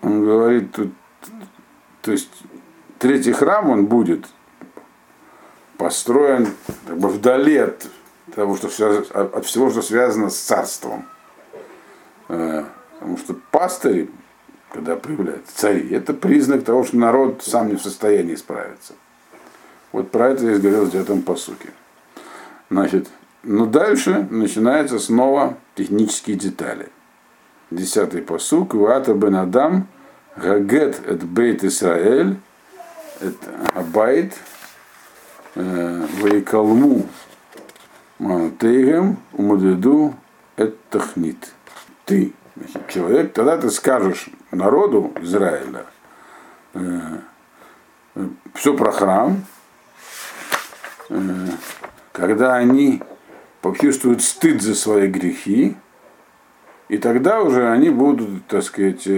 он 0.00 0.24
говорит 0.24 0.70
тут, 0.70 0.92
то 2.02 2.12
есть 2.12 2.30
третий 3.00 3.32
храм 3.32 3.68
он 3.68 3.86
будет 3.86 4.26
построен 5.78 6.48
как 6.86 6.98
бы 6.98 7.08
вдали 7.08 7.56
от 7.56 7.86
того, 8.34 8.56
что 8.56 8.68
от 9.14 9.44
всего, 9.44 9.70
что 9.70 9.82
связано 9.82 10.30
с 10.30 10.38
царством. 10.38 11.06
Э, 12.28 12.64
потому 12.94 13.18
что 13.18 13.34
пастыри 13.50 14.10
когда 14.76 14.96
появляются 14.96 15.56
цари, 15.56 15.88
это 15.90 16.12
признак 16.12 16.64
того, 16.64 16.84
что 16.84 16.96
народ 16.98 17.42
сам 17.42 17.68
не 17.68 17.76
в 17.76 17.82
состоянии 17.82 18.34
справиться. 18.34 18.92
Вот 19.92 20.10
про 20.10 20.30
это 20.30 20.42
здесь 20.42 20.60
говорилось 20.60 20.90
в 20.90 21.00
этом 21.00 21.22
посуке. 21.22 21.70
Значит, 22.68 23.08
но 23.42 23.64
дальше 23.64 24.26
начинаются 24.30 24.98
снова 24.98 25.56
технические 25.76 26.36
детали. 26.36 26.90
Десятый 27.70 28.20
посук. 28.20 28.74
Вата 28.74 29.14
бен 29.14 29.36
Адам 29.36 29.88
гагет 30.36 31.00
эт 31.08 31.22
бейт 31.22 31.64
Исраэль 31.64 32.36
это 33.20 33.50
Абайт, 33.74 34.34
Вейкалму 35.56 37.06
Манатейгем, 38.18 39.18
Умудеду, 39.32 40.14
это 40.56 40.76
Тахнит. 40.90 41.52
Ты, 42.04 42.32
человек, 42.88 43.32
тогда 43.32 43.58
ты 43.58 43.70
скажешь 43.70 44.28
народу 44.50 45.12
Израиля 45.20 45.86
э, 46.74 47.00
э, 48.14 48.28
все 48.54 48.74
про 48.74 48.92
храм, 48.92 49.44
э, 51.10 51.48
когда 52.12 52.54
они 52.54 53.02
почувствуют 53.60 54.22
стыд 54.22 54.62
за 54.62 54.74
свои 54.74 55.08
грехи, 55.08 55.76
и 56.88 56.98
тогда 56.98 57.40
уже 57.42 57.68
они 57.68 57.90
будут, 57.90 58.46
так 58.46 58.62
сказать, 58.62 59.08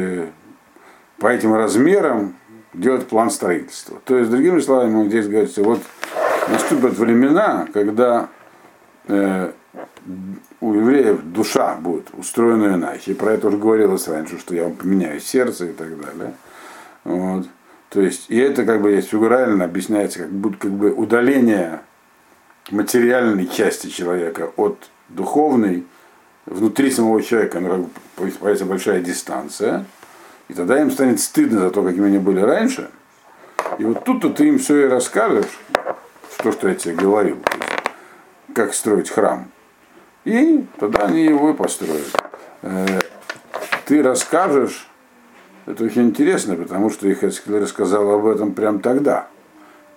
по 1.18 1.26
этим 1.26 1.54
размерам 1.54 2.36
делать 2.72 3.06
план 3.06 3.30
строительства. 3.30 4.00
То 4.04 4.16
есть, 4.16 4.30
другими 4.30 4.60
словами, 4.60 5.08
здесь 5.08 5.28
говорится, 5.28 5.62
вот 5.62 5.80
наступят 6.50 6.96
времена, 6.98 7.66
когда 7.72 8.28
э, 9.06 9.52
у 10.60 10.74
евреев 10.74 11.22
душа 11.22 11.74
будет 11.76 12.08
устроена 12.12 12.74
иначе. 12.74 13.14
Про 13.14 13.32
это 13.32 13.48
уже 13.48 13.58
говорилось 13.58 14.08
раньше, 14.08 14.38
что 14.38 14.54
я 14.54 14.64
вам 14.64 14.74
поменяю 14.74 15.20
сердце 15.20 15.66
и 15.66 15.72
так 15.72 15.88
далее. 16.00 16.34
Вот. 17.04 17.46
То 17.90 18.02
есть, 18.02 18.26
и 18.28 18.36
это 18.38 18.64
как 18.64 18.82
бы 18.82 18.90
есть 18.90 19.08
фигурально 19.08 19.64
объясняется, 19.64 20.20
как 20.20 20.30
будто 20.30 20.58
как 20.58 20.72
бы 20.72 20.92
удаление 20.92 21.80
материальной 22.70 23.46
части 23.46 23.88
человека 23.88 24.52
от 24.56 24.90
духовной, 25.08 25.86
внутри 26.44 26.90
самого 26.90 27.22
человека 27.22 27.60
ну, 27.60 27.90
появится 28.16 28.66
большая 28.66 29.00
дистанция, 29.00 29.86
и 30.48 30.54
тогда 30.54 30.80
им 30.80 30.90
станет 30.90 31.20
стыдно 31.20 31.60
за 31.60 31.70
то, 31.70 31.82
какими 31.82 32.08
они 32.08 32.18
были 32.18 32.40
раньше. 32.40 32.90
И 33.78 33.84
вот 33.84 34.04
тут-то 34.04 34.30
ты 34.30 34.48
им 34.48 34.58
все 34.58 34.86
и 34.86 34.88
расскажешь, 34.88 35.46
то, 36.38 36.52
что 36.52 36.68
я 36.68 36.74
тебе 36.74 36.94
говорил, 36.94 37.38
как 38.54 38.74
строить 38.74 39.10
храм. 39.10 39.50
И 40.24 40.64
тогда 40.78 41.06
они 41.06 41.24
его 41.24 41.50
и 41.50 41.54
построят. 41.54 42.10
Э, 42.62 43.00
ты 43.84 44.02
расскажешь, 44.02 44.88
это 45.66 45.84
очень 45.84 46.08
интересно, 46.08 46.54
потому 46.54 46.90
что 46.90 47.10
Ихескель 47.10 47.58
рассказал 47.58 48.10
об 48.10 48.26
этом 48.26 48.52
прямо 48.52 48.78
тогда. 48.78 49.28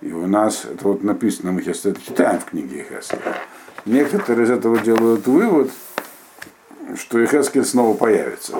И 0.00 0.12
у 0.12 0.26
нас, 0.26 0.64
это 0.64 0.88
вот 0.88 1.04
написано, 1.04 1.52
мы 1.52 1.62
сейчас 1.62 1.86
это 1.86 2.00
читаем 2.00 2.40
в 2.40 2.46
книге 2.46 2.82
Ихескеля. 2.82 3.36
Некоторые 3.84 4.46
из 4.46 4.50
этого 4.50 4.78
делают 4.78 5.26
вывод, 5.26 5.70
что 6.96 7.22
Ихескель 7.22 7.64
снова 7.64 7.96
появится 7.96 8.56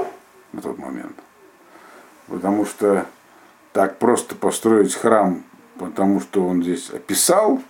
на 0.53 0.63
тот 0.63 0.79
момент. 0.79 1.17
Потому 2.29 2.65
что 2.65 3.07
так 3.73 3.99
просто 3.99 4.35
построить 4.35 4.95
храм, 4.95 5.43
потому 5.79 6.21
что 6.21 6.47
он 6.47 6.63
здесь 6.63 6.91
описал, 6.91 7.61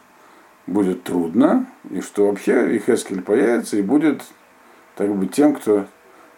будет 0.72 1.04
трудно, 1.04 1.66
и 1.90 2.00
что 2.00 2.26
вообще 2.26 2.76
Ихескель 2.76 3.22
появится 3.22 3.76
и 3.76 3.82
будет 3.82 4.22
так 4.96 5.14
бы 5.14 5.26
тем, 5.26 5.54
кто 5.54 5.86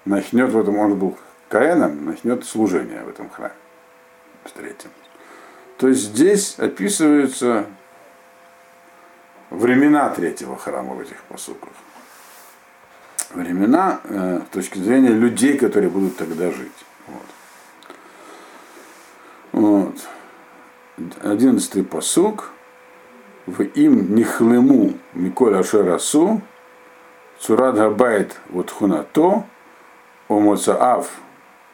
начнет 0.05 0.51
в 0.51 0.59
этом, 0.59 0.77
он 0.79 0.99
был 0.99 1.17
Каэном, 1.49 2.05
начнет 2.05 2.45
служение 2.45 3.03
в 3.03 3.09
этом 3.09 3.31
храме. 3.31 3.55
Встретим. 4.45 4.91
То 5.79 5.89
есть 5.89 6.03
здесь 6.03 6.59
описываются 6.59 7.67
времена 9.51 10.09
третьего 10.11 10.57
храма 10.57 10.95
в 10.95 11.01
этих 11.01 11.23
посуках 11.25 11.71
времена 13.35 14.01
э, 14.05 14.41
с 14.47 14.55
точки 14.55 14.79
зрения 14.79 15.11
людей, 15.11 15.59
которые 15.59 15.91
будут 15.91 16.17
тогда 16.17 16.51
жить. 16.51 16.73
Вот. 17.07 17.27
Вот. 19.53 20.09
Одиннадцатый 21.23 21.85
посук. 21.85 22.54
В 23.47 23.63
им 23.63 24.15
нихлему 24.15 24.95
Миколя 25.13 25.63
Шерасу, 25.63 26.41
Цурад 27.39 27.77
Габайт 27.77 28.41
вот 28.51 28.71
хунато, 28.71 29.45
Омоцаав 30.29 31.11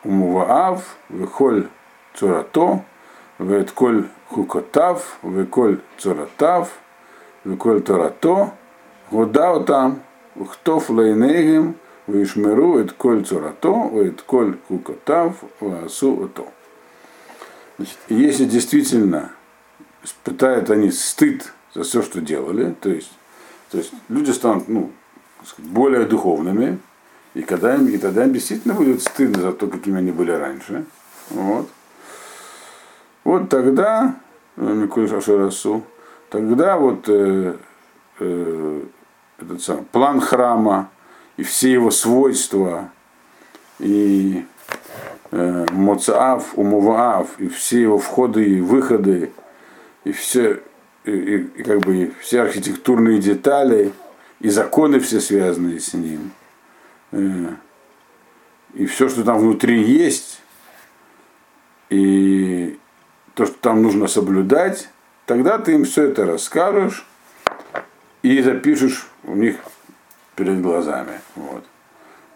Умуваав, 0.05 0.97
Вехоль 1.09 1.69
Цурато, 2.15 2.83
Ветколь 3.39 4.05
Хукотав, 4.29 5.19
Веколь 5.23 5.79
Цуратав, 5.99 6.71
Веколь 7.45 7.83
Торато, 7.83 8.53
Гудау 9.11 9.65
там, 9.65 10.03
Ухтов 10.37 10.91
лейнегем, 10.91 11.77
вишмеру 12.07 12.79
et 12.81 12.93
коль 12.93 13.25
цурато, 13.25 13.91
et 14.03 14.23
коль 14.23 14.57
кукотав, 14.69 15.43
васу 15.61 16.25
ото. 16.25 16.47
Значит, 17.77 17.99
если 18.09 18.45
действительно 18.45 19.33
испытают 20.03 20.71
они 20.71 20.91
стыд 20.91 21.53
за 21.75 21.83
все, 21.83 22.03
что 22.03 22.21
делали, 22.21 22.75
то 22.81 22.89
есть, 22.89 23.13
то 23.71 23.79
есть 23.79 23.93
люди 24.09 24.31
станут 24.31 24.69
ну, 24.69 24.91
более 25.59 26.05
духовными, 26.05 26.79
и, 27.35 27.43
когда 27.43 27.75
им, 27.77 27.87
и 27.87 27.97
тогда 27.97 28.25
им 28.25 28.33
действительно 28.33 28.75
будет 28.75 29.03
стыдно 29.03 29.43
за 29.43 29.53
то, 29.53 29.69
какими 29.69 29.99
они 29.99 30.11
были 30.11 30.33
раньше. 30.33 30.85
Вот. 31.31 31.69
Вот 33.23 33.49
тогда, 33.49 34.17
Микуль 34.57 35.09
Шашарасу, 35.09 35.85
тогда 36.29 36.77
вот 36.77 37.09
э, 37.09 37.57
э, 38.19 38.83
этот 39.39 39.63
сам, 39.63 39.85
план 39.85 40.21
храма 40.21 40.91
и 41.37 41.43
все 41.43 41.73
его 41.73 41.91
свойства, 41.91 42.91
и 43.79 44.45
э, 45.31 45.67
Моцаав, 45.71 46.59
Умуваав, 46.59 47.39
и 47.39 47.49
все 47.49 47.83
его 47.83 47.99
входы 47.99 48.45
и 48.45 48.61
выходы, 48.61 49.33
и 50.05 50.13
все, 50.13 50.61
и, 51.05 51.11
и, 51.11 51.37
и 51.37 51.63
как 51.63 51.81
бы 51.81 52.13
все 52.21 52.43
архитектурные 52.43 53.19
детали, 53.19 53.93
и 54.41 54.49
законы 54.49 55.01
все 55.01 55.21
связанные 55.21 55.81
с 55.81 55.95
ним, 55.95 56.33
э, 57.13 57.47
и 58.75 58.87
все, 58.87 59.09
что 59.09 59.25
там 59.25 59.39
внутри 59.39 59.83
есть, 59.83 60.41
и 61.89 62.79
то, 63.35 63.47
что 63.47 63.57
там 63.59 63.83
нужно 63.83 64.07
соблюдать, 64.07 64.89
тогда 65.27 65.59
ты 65.59 65.73
им 65.73 65.85
все 65.85 66.05
это 66.05 66.27
расскажешь 66.27 67.07
и 68.23 68.41
запишешь 68.43 69.09
у 69.25 69.35
них 69.35 69.57
перед 70.37 70.61
глазами. 70.61 71.21
Вот. 71.37 71.65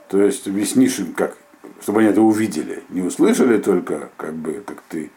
То 0.09 0.23
есть 0.23 0.47
объяснишь 0.47 0.99
им, 0.99 1.15
как, 1.15 1.37
чтобы 1.83 2.01
они 2.01 2.11
это 2.11 2.21
увидели. 2.21 2.83
Не 2.89 3.03
услышали 3.03 3.59
только, 3.59 4.11
как 4.17 4.35
бы, 4.35 4.63
как 4.67 4.83
ты 4.89 5.11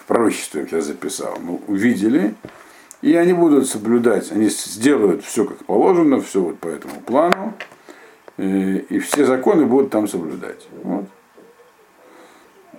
в 0.00 0.04
пророчестве 0.06 0.66
я 0.70 0.80
записал, 0.80 1.38
но 1.40 1.60
увидели, 1.66 2.34
и 3.02 3.16
они 3.16 3.32
будут 3.32 3.68
соблюдать, 3.68 4.30
они 4.30 4.48
сделают 4.48 5.24
все 5.24 5.44
как 5.44 5.58
положено, 5.64 6.20
все 6.20 6.40
вот 6.40 6.58
по 6.58 6.68
этому 6.68 7.00
плану, 7.00 7.52
и, 8.38 8.76
и 8.88 8.98
все 9.00 9.26
законы 9.26 9.66
будут 9.66 9.90
там 9.90 10.08
соблюдать. 10.08 10.66
Вот. 10.84 11.04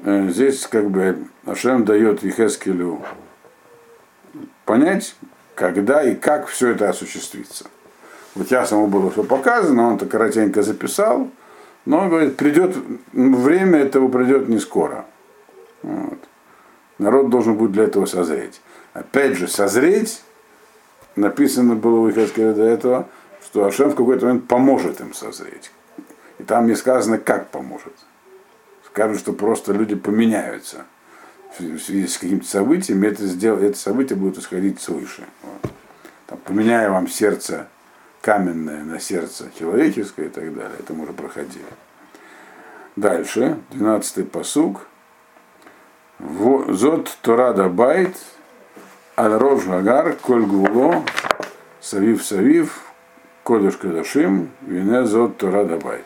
Э, 0.05 0.29
здесь 0.29 0.65
как 0.65 0.89
бы 0.89 1.27
Ашем 1.45 1.83
дает 1.83 2.23
Ихескелю 2.23 3.01
понять, 4.65 5.15
когда 5.55 6.01
и 6.01 6.15
как 6.15 6.47
все 6.47 6.69
это 6.69 6.89
осуществится. 6.89 7.65
Вот 8.33 8.49
ясно 8.49 8.86
было 8.88 9.12
все 9.12 9.23
показано, 9.23 9.89
он 9.89 9.97
так 9.97 10.09
коротенько 10.09 10.63
записал, 10.63 11.29
но 11.86 11.99
он 11.99 12.09
говорит, 12.09 12.38
придет, 12.38 12.75
время 13.12 13.79
этого 13.79 14.07
придет 14.07 14.47
не 14.47 14.59
скоро. 14.59 15.05
Вот. 15.83 16.17
Народ 16.97 17.29
должен 17.29 17.55
будет 17.55 17.73
для 17.73 17.83
этого 17.83 18.05
созреть. 18.05 18.62
Опять 18.93 19.38
же, 19.38 19.47
созреть, 19.47 20.21
написано 21.15 21.75
было 21.75 21.99
в 21.99 22.12
Ихескеле 22.12 22.53
до 22.53 22.63
этого, 22.63 23.10
что 23.43 23.65
Ашем 23.65 23.89
в 23.89 23.95
какой-то 23.95 24.27
момент 24.27 24.47
поможет 24.47 25.01
им 25.01 25.13
созреть. 25.13 25.71
И 26.39 26.43
там 26.43 26.67
не 26.67 26.75
сказано, 26.75 27.17
как 27.17 27.49
поможет. 27.49 27.93
Скажут, 28.86 29.19
что 29.19 29.34
просто 29.34 29.73
люди 29.73 29.95
поменяются 29.95 30.86
в 31.58 31.79
связи 31.79 32.08
с 32.08 32.17
какими-то 32.17 32.47
событиями, 32.47 33.08
это, 33.08 33.25
сдел... 33.25 33.58
это 33.58 33.77
событие 33.77 34.17
будет 34.17 34.38
исходить 34.38 34.82
свыше. 34.82 35.23
Вот. 35.43 35.71
Там, 36.27 36.39
поменяя 36.39 36.89
вам 36.89 37.08
сердце 37.08 37.67
каменное 38.21 38.84
на 38.84 38.99
сердце 38.99 39.51
человеческое 39.60 40.27
и 40.27 40.29
так 40.29 40.53
далее. 40.56 40.77
Это 40.79 40.93
мы 40.93 41.03
уже 41.03 41.13
проходили. 41.13 41.65
Дальше, 42.95 43.60
12-й 43.71 44.23
посуг. 44.23 44.88
Зот 46.19 47.17
Торада 47.21 47.67
Байт, 47.67 48.15
Аль 49.15 49.34
Рож 49.34 49.65
Гагар, 49.65 50.13
Коль 50.13 50.43
Гуло, 50.43 51.04
Савив 51.80 52.23
Савив, 52.23 52.82
Кодыш 53.43 53.78
Кадашим, 53.78 54.49
Вине 54.62 55.06
Зот 55.06 55.38
Торада 55.38 55.78
Байт. 55.78 56.06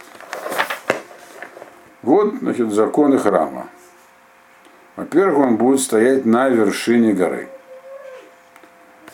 Вот, 2.01 2.35
значит, 2.41 2.71
законы 2.73 3.17
храма. 3.17 3.67
Во-первых, 4.97 5.39
он 5.39 5.55
будет 5.55 5.79
стоять 5.79 6.25
на 6.25 6.49
вершине 6.49 7.13
горы. 7.13 7.47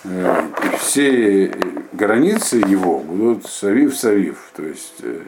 Э, 0.06 0.42
и 0.64 0.76
все 0.78 1.54
границы 1.92 2.58
его 2.58 3.00
будут 3.00 3.46
савив-савив, 3.46 4.38
то 4.56 4.64
есть 4.64 5.02
э, 5.04 5.20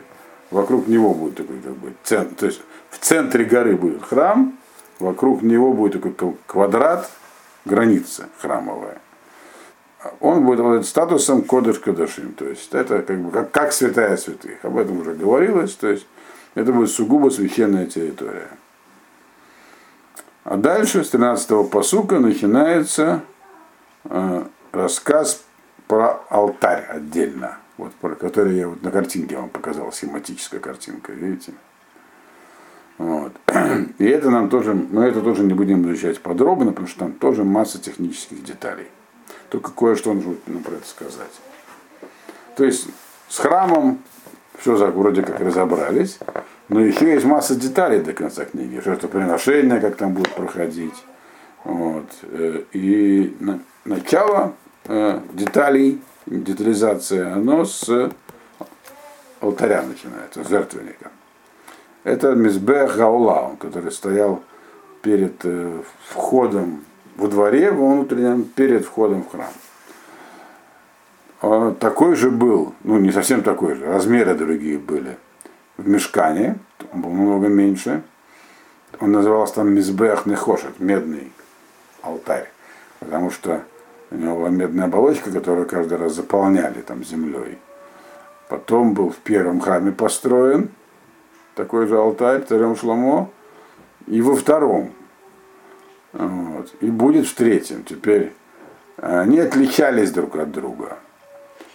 вокруг 0.50 0.88
него 0.88 1.14
будет 1.14 1.36
такой 1.36 1.60
как 1.62 1.74
бы 1.74 1.94
центр, 2.04 2.36
то 2.36 2.46
есть 2.48 2.62
в 2.90 2.98
центре 2.98 3.46
горы 3.46 3.76
будет 3.76 4.04
храм, 4.04 4.58
вокруг 5.00 5.44
него 5.44 5.72
будет 5.72 6.02
такой 6.02 6.36
квадрат, 6.48 7.10
граница 7.66 8.30
храмовая. 8.40 9.00
Он 10.20 10.46
будет 10.46 10.60
обладать 10.60 10.86
статусом 10.86 11.42
кодыш 11.42 11.80
кадашим, 11.80 12.34
то 12.34 12.46
есть 12.46 12.74
это 12.74 13.02
как 13.02 13.20
бы 13.20 13.32
как, 13.32 13.52
как 13.52 13.74
святая 13.74 14.16
святых. 14.18 14.64
Об 14.64 14.78
этом 14.78 15.00
уже 15.00 15.16
говорилось, 15.16 15.74
то 15.74 15.88
есть 15.88 16.06
это 16.54 16.72
будет 16.72 16.92
сугубо 16.92 17.30
священная 17.30 17.88
территория. 17.88 18.50
А 20.44 20.58
дальше, 20.58 21.04
с 21.04 21.12
13-го 21.12 21.64
посука, 21.64 22.20
начинается 22.20 23.22
э, 24.04 24.46
рассказ 24.72 25.44
про 25.88 26.22
алтарь 26.30 26.86
отдельно, 26.88 27.58
вот, 27.78 27.94
про 27.96 28.14
который 28.14 28.56
я 28.56 28.68
вот 28.68 28.84
на 28.84 28.92
картинке 28.92 29.38
вам 29.38 29.50
показал, 29.50 29.92
схематическая 29.92 30.60
картинка, 30.60 31.14
видите? 31.14 31.54
Вот. 33.00 33.34
И 33.98 34.06
это 34.06 34.30
нам 34.30 34.50
тоже, 34.50 34.74
мы 34.74 35.06
это 35.06 35.22
тоже 35.22 35.44
не 35.44 35.54
будем 35.54 35.90
изучать 35.92 36.20
подробно, 36.20 36.72
потому 36.72 36.88
что 36.88 37.00
там 37.00 37.14
тоже 37.14 37.44
масса 37.44 37.82
технических 37.82 38.44
деталей. 38.44 38.88
Только 39.50 39.72
кое-что 39.72 40.14
нужно 40.14 40.36
нам 40.48 40.64
про 40.64 40.76
это 40.76 40.88
сказать. 40.88 41.32
То 42.56 42.66
есть 42.66 42.88
с 43.30 43.38
храмом 43.38 44.00
все 44.58 44.76
вроде 44.92 45.22
как 45.22 45.40
разобрались, 45.40 46.20
но 46.70 46.80
еще 46.80 47.12
есть 47.14 47.26
масса 47.26 47.56
деталей 47.56 48.00
до 48.00 48.14
конца 48.14 48.46
книги. 48.46 48.82
Жертвоприношения, 48.84 49.80
как 49.80 49.96
там 49.96 50.14
будут 50.14 50.34
проходить. 50.34 50.96
Вот. 51.64 52.10
Э, 52.24 52.64
и 52.74 53.36
начало 53.84 54.54
э, 54.86 55.20
деталей, 55.34 56.02
детализация, 56.26 57.34
оно 57.34 57.66
с 57.66 58.12
алтаря 59.42 59.84
начинается, 59.84 60.44
с 60.44 60.48
жертвенника. 60.48 61.12
Это 62.06 62.36
Мизбех 62.36 62.98
Гаулаун, 62.98 63.58
который 63.58 63.92
стоял 63.92 64.44
перед 65.02 65.44
э, 65.44 65.82
входом 66.08 66.86
во 67.16 67.28
дворе 67.28 67.72
внутреннем, 67.72 68.44
перед 68.44 68.86
входом 68.86 69.24
в 69.24 69.32
храм. 69.32 69.52
А 71.42 71.72
такой 71.72 72.16
же 72.16 72.30
был, 72.30 72.76
ну 72.84 73.00
не 73.00 73.12
совсем 73.12 73.42
такой 73.42 73.74
же, 73.74 73.88
размеры 73.88 74.36
другие 74.36 74.78
были 74.78 75.18
в 75.78 75.88
мешкане, 75.88 76.60
он 76.94 77.02
был 77.02 77.10
намного 77.10 77.48
меньше. 77.48 78.04
Он 79.00 79.12
назывался 79.12 79.56
там 79.56 79.74
Мизбех 79.74 80.28
Нехошет, 80.28 80.80
медный 80.80 81.32
алтарь, 82.04 82.52
потому 83.00 83.32
что 83.32 83.64
у 84.12 84.16
него 84.16 84.36
была 84.36 84.50
медная 84.50 84.86
оболочка, 84.86 85.32
которую 85.32 85.68
каждый 85.68 85.98
раз 85.98 86.14
заполняли 86.14 86.82
там 86.82 87.04
землей. 87.04 87.58
Потом 88.48 88.94
был 88.94 89.10
в 89.10 89.18
первом 89.18 89.60
храме 89.60 89.92
построен 89.92 90.70
такой 91.56 91.88
же 91.88 91.98
алтарь, 91.98 92.44
царем 92.44 92.76
Шламо, 92.76 93.30
и 94.08 94.22
во 94.22 94.36
втором. 94.36 94.92
Вот. 96.14 96.74
И 96.82 96.90
будет 96.90 97.28
в 97.28 97.36
третьем. 97.36 97.84
Теперь 97.84 98.34
они 98.98 99.40
отличались 99.40 100.12
друг 100.12 100.36
от 100.36 100.52
друга. 100.52 100.98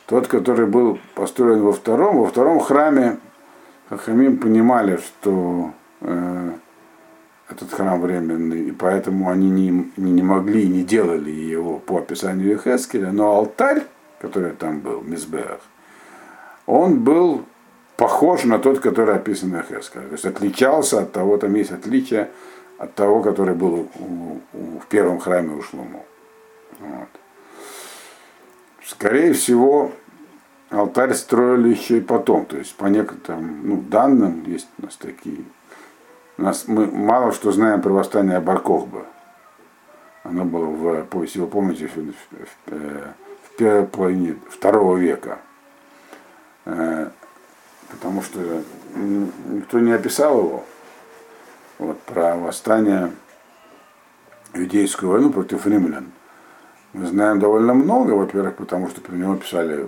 Тот, 0.07 0.27
который 0.27 0.67
был 0.67 0.99
построен 1.15 1.63
во 1.63 1.73
втором, 1.73 2.19
во 2.19 2.27
втором 2.27 2.61
храме 2.61 3.19
Хахамим 3.89 4.39
понимали, 4.39 4.97
что 4.97 5.73
э, 6.01 6.51
этот 7.49 7.73
храм 7.73 8.01
временный, 8.01 8.69
и 8.69 8.73
поэтому 8.73 9.31
они 9.31 9.51
не, 9.51 9.93
не 9.97 10.23
могли, 10.23 10.69
не 10.69 10.83
делали 10.83 11.31
его 11.31 11.79
по 11.79 11.99
описанию 11.99 12.59
Хескеля, 12.59 13.13
но 13.13 13.31
алтарь, 13.31 13.83
который 14.21 14.53
там 14.53 14.81
был, 14.81 15.03
Мизбех, 15.03 15.61
он 16.67 17.01
был 17.01 17.45
похож 18.01 18.45
на 18.45 18.59
тот, 18.59 18.81
который 18.81 19.15
описан 19.15 19.51
в 19.51 19.63
Хескеле. 19.63 20.07
То 20.07 20.13
есть 20.13 20.25
отличался 20.25 21.01
от 21.01 21.13
того, 21.13 21.37
там 21.37 21.55
есть 21.55 21.71
отличие 21.71 22.31
от 22.79 22.95
того, 22.95 23.21
который 23.21 23.55
был 23.55 23.75
у, 23.75 24.41
у, 24.55 24.79
в 24.79 24.87
первом 24.87 25.21
храме 25.21 25.55
у 25.55 25.63
Шлуму. 25.63 26.07
Вот. 26.79 27.09
Скорее 28.87 29.35
всего, 29.35 29.93
алтарь 30.71 31.13
строили 31.13 31.69
еще 31.69 31.99
и 31.99 32.01
потом. 32.01 32.47
То 32.47 32.57
есть 32.57 32.75
по 32.75 32.87
некоторым 32.87 33.69
ну, 33.69 33.77
данным, 33.77 34.45
есть 34.47 34.69
у 34.79 34.87
нас 34.87 34.97
такие, 34.97 35.45
у 36.39 36.43
нас, 36.43 36.69
мы 36.69 36.87
мало 36.87 37.33
что 37.33 37.53
знаем 37.53 37.83
про 37.83 37.93
восстание 37.93 38.41
Баркохба. 38.41 39.05
Оно 40.23 40.47
было 40.47 40.65
в, 40.65 41.23
если 41.23 41.41
вы 41.41 41.49
помните, 41.49 41.87
в, 41.95 41.97
в, 41.97 42.71
в 42.71 43.57
первой 43.59 43.87
половине 43.87 44.37
второго 44.49 44.97
века. 44.97 45.39
Потому 47.91 48.23
что 48.23 48.41
никто 48.95 49.79
не 49.79 49.93
описал 49.93 50.39
его. 50.39 50.65
Вот, 51.79 52.01
про 52.03 52.37
восстание 52.37 53.11
иудейскую 54.55 55.13
войну 55.13 55.31
против 55.31 55.67
римлян. 55.67 56.13
Мы 56.93 57.07
знаем 57.07 57.39
довольно 57.39 57.73
много, 57.73 58.13
во-первых, 58.13 58.57
потому 58.57 58.89
что 58.89 59.01
про 59.01 59.15
него 59.15 59.37
писали 59.37 59.87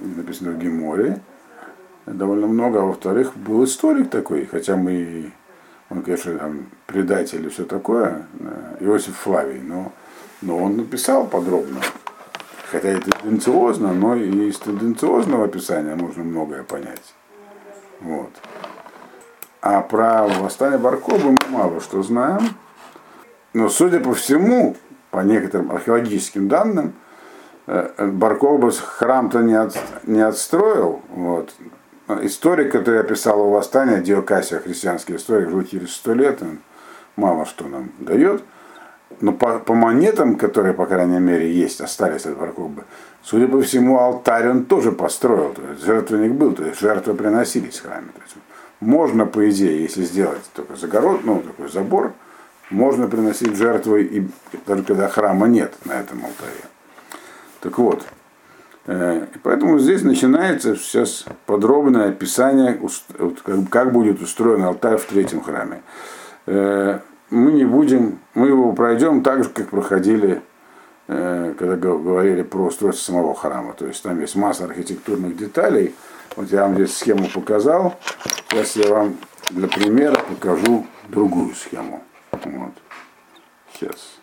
написано 0.00 0.52
в 0.52 0.58
Геморе, 0.58 1.20
довольно 2.06 2.46
много, 2.46 2.80
а 2.80 2.84
во-вторых, 2.84 3.36
был 3.36 3.64
историк 3.64 4.10
такой, 4.10 4.46
хотя 4.46 4.76
мы, 4.76 5.32
он, 5.90 6.02
конечно, 6.02 6.38
там, 6.38 6.66
предатель 6.86 7.44
и 7.44 7.48
все 7.48 7.64
такое, 7.64 8.26
э, 8.40 8.76
Иосиф 8.80 9.16
Флавий, 9.16 9.60
но, 9.60 9.92
но 10.42 10.58
он 10.58 10.76
написал 10.76 11.26
подробно, 11.26 11.80
хотя 12.70 12.88
это 12.88 13.10
тенденциозно, 13.10 13.92
но 13.92 14.14
и 14.14 14.48
из 14.48 14.58
тенденциозного 14.58 15.46
описания 15.46 15.96
можно 15.96 16.22
многое 16.22 16.62
понять. 16.62 17.14
Вот. 18.00 18.30
А 19.60 19.80
про 19.82 20.26
восстание 20.26 20.78
Баркоба 20.78 21.30
мы 21.30 21.38
мало 21.48 21.80
что 21.80 22.02
знаем, 22.02 22.56
но, 23.52 23.68
судя 23.68 24.00
по 24.00 24.14
всему, 24.14 24.76
по 25.10 25.20
некоторым 25.20 25.72
археологическим 25.72 26.48
данным, 26.48 26.94
Э, 27.66 28.06
Барковбас 28.06 28.78
храм-то 28.78 29.40
не, 29.40 29.54
от, 29.54 29.76
не 30.04 30.20
отстроил. 30.20 31.02
Вот. 31.10 31.52
Историк, 32.22 32.70
который 32.70 33.00
описал 33.00 33.38
его 33.40 33.50
восстание, 33.50 34.00
Диокасия, 34.00 34.60
христианский 34.60 35.16
историк, 35.16 35.50
жил 35.50 35.64
через 35.64 35.92
сто 35.92 36.14
лет, 36.14 36.40
он 36.40 36.60
мало 37.16 37.44
что 37.44 37.66
нам 37.66 37.90
дает. 37.98 38.42
Но 39.20 39.32
по, 39.32 39.58
по 39.60 39.74
монетам, 39.74 40.36
которые, 40.36 40.74
по 40.74 40.86
крайней 40.86 41.20
мере, 41.20 41.50
есть, 41.50 41.80
остались 41.80 42.26
от 42.26 42.36
Баркоба, 42.36 42.84
судя 43.22 43.48
по 43.48 43.60
всему, 43.62 43.98
алтарь 43.98 44.48
он 44.48 44.64
тоже 44.64 44.92
построил. 44.92 45.54
То 45.54 45.62
есть 45.70 45.84
жертвенник 45.84 46.32
был, 46.32 46.52
то 46.52 46.64
есть 46.64 46.80
жертвы 46.80 47.14
приносились 47.14 47.78
в 47.78 47.86
храме. 47.86 48.08
То 48.14 48.22
есть 48.22 48.36
можно, 48.80 49.24
по 49.24 49.48
идее, 49.48 49.82
если 49.82 50.02
сделать 50.04 50.42
только 50.54 50.76
загород, 50.76 51.24
ну, 51.24 51.40
такой 51.40 51.70
забор, 51.70 52.12
можно 52.68 53.06
приносить 53.06 53.56
жертвы, 53.56 54.02
и, 54.02 54.28
даже 54.66 54.82
когда 54.82 55.08
храма 55.08 55.46
нет 55.46 55.72
на 55.84 55.92
этом 55.92 56.24
алтаре. 56.24 56.64
Так 57.60 57.78
вот, 57.78 58.04
э, 58.86 59.26
поэтому 59.42 59.78
здесь 59.78 60.02
начинается 60.02 60.76
сейчас 60.76 61.24
подробное 61.46 62.10
описание, 62.10 62.78
как 63.70 63.92
будет 63.92 64.20
устроен 64.20 64.64
алтарь 64.64 64.98
в 64.98 65.06
третьем 65.06 65.40
храме. 65.42 65.80
Мы 67.30 67.52
не 67.52 67.64
будем, 67.64 68.20
мы 68.34 68.48
его 68.48 68.72
пройдем 68.72 69.22
так 69.22 69.42
же, 69.42 69.50
как 69.50 69.70
проходили, 69.70 70.42
э, 71.08 71.54
когда 71.58 71.76
говорили 71.76 72.42
про 72.42 72.66
устройство 72.66 73.12
самого 73.12 73.34
храма. 73.34 73.72
То 73.72 73.86
есть 73.86 74.02
там 74.02 74.20
есть 74.20 74.36
масса 74.36 74.64
архитектурных 74.64 75.36
деталей. 75.36 75.94
Вот 76.36 76.50
я 76.50 76.62
вам 76.62 76.74
здесь 76.74 76.96
схему 76.96 77.28
показал. 77.34 77.98
Сейчас 78.48 78.76
я 78.76 78.92
вам 78.92 79.16
для 79.50 79.66
примера 79.66 80.16
покажу 80.16 80.86
другую 81.08 81.54
схему. 81.54 82.02
Вот. 82.30 82.72
Сейчас. 83.72 84.18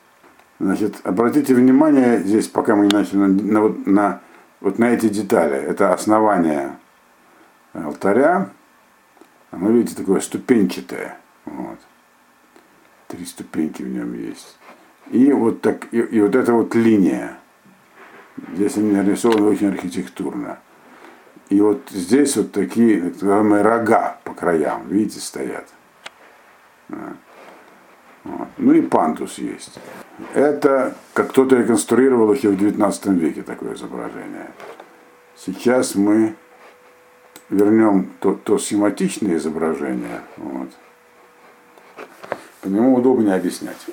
Значит, 0.59 0.95
обратите 1.03 1.53
внимание 1.55 2.19
здесь, 2.19 2.47
пока 2.47 2.75
мы 2.75 2.85
не 2.85 2.93
начали, 2.93 3.17
на, 3.17 3.27
на, 3.27 3.75
на, 3.85 4.21
вот 4.61 4.79
на 4.79 4.91
эти 4.91 5.09
детали. 5.09 5.57
Это 5.57 5.93
основание 5.93 6.77
алтаря. 7.73 8.49
Оно, 9.51 9.71
видите, 9.71 9.95
такое 9.95 10.21
ступенчатое. 10.21 11.17
Вот. 11.45 11.79
Три 13.13 13.25
ступеньки 13.25 13.83
в 13.83 13.89
нем 13.89 14.15
есть. 14.15 14.57
И 15.11 15.31
вот, 15.31 15.61
так, 15.61 15.93
и, 15.93 15.99
и 15.99 16.19
вот 16.19 16.33
эта 16.33 16.51
вот 16.51 16.73
линия. 16.73 17.37
Здесь 18.55 18.75
они 18.77 18.91
нарисованы 18.91 19.47
очень 19.49 19.67
архитектурно. 19.67 20.57
И 21.49 21.61
вот 21.61 21.89
здесь 21.91 22.35
вот 22.37 22.51
такие 22.51 23.01
так 23.01 23.21
называемые 23.21 23.61
рога 23.61 24.17
по 24.23 24.33
краям, 24.33 24.87
видите, 24.87 25.19
стоят. 25.19 25.67
Вот. 28.23 28.47
Ну 28.57 28.73
и 28.73 28.81
пантус 28.81 29.37
есть. 29.37 29.77
Это 30.33 30.95
как 31.13 31.29
кто-то 31.29 31.55
реконструировал 31.55 32.33
их 32.33 32.41
в 32.41 32.57
19 32.57 33.05
веке, 33.09 33.43
такое 33.43 33.75
изображение. 33.75 34.49
Сейчас 35.35 35.93
мы 35.93 36.33
вернем 37.51 38.09
то, 38.19 38.33
то 38.33 38.57
схематичное 38.57 39.35
изображение. 39.35 40.21
Вот. 40.37 40.69
По 42.63 42.69
нему 42.69 42.95
удобнее 42.95 43.35
объяснять. 43.35 43.85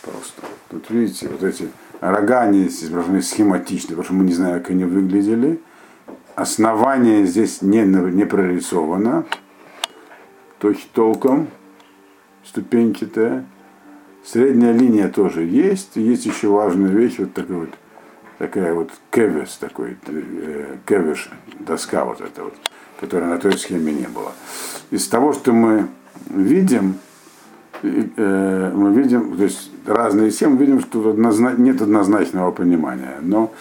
Просто. 0.00 0.42
Тут 0.70 0.88
видите, 0.88 1.28
вот 1.28 1.42
эти 1.42 1.68
рога, 2.00 2.40
они 2.40 2.66
изображены 2.68 3.20
схематично, 3.20 3.90
потому 3.90 4.04
что 4.04 4.14
мы 4.14 4.24
не 4.24 4.32
знаем, 4.32 4.60
как 4.60 4.70
они 4.70 4.84
выглядели. 4.84 5.60
Основание 6.34 7.26
здесь 7.26 7.60
не, 7.60 7.82
не 7.82 8.24
прорисовано, 8.24 9.26
то 10.58 10.70
есть 10.70 10.90
толком 10.92 11.48
ступенчатая. 12.44 13.44
Средняя 14.24 14.72
линия 14.72 15.08
тоже 15.08 15.44
есть. 15.44 15.96
Есть 15.96 16.26
еще 16.26 16.48
важная 16.48 16.90
вещь, 16.90 17.18
вот 17.18 17.34
такой 17.34 17.56
вот, 17.56 17.70
такая 18.38 18.74
вот 18.74 18.90
кевес, 19.10 19.56
такой, 19.60 19.98
э, 20.06 20.76
кевиш, 20.86 21.30
доска 21.60 22.04
вот 22.06 22.20
эта 22.20 22.44
вот, 22.44 22.54
которая 23.00 23.28
на 23.28 23.38
той 23.38 23.56
схеме 23.58 23.92
не 23.92 24.08
было. 24.08 24.32
Из 24.90 25.06
того, 25.08 25.32
что 25.32 25.52
мы 25.52 25.88
видим, 26.28 26.98
мы 27.82 28.92
видим, 28.92 29.36
то 29.36 29.44
есть 29.44 29.70
разные 29.86 30.30
схемы, 30.30 30.56
видим, 30.56 30.80
что 30.80 31.12
нет 31.58 31.82
однозначного 31.82 32.50
понимания. 32.50 33.18
Но 33.20 33.52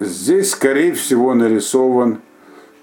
здесь, 0.00 0.50
скорее 0.50 0.92
всего, 0.92 1.34
нарисован 1.34 2.20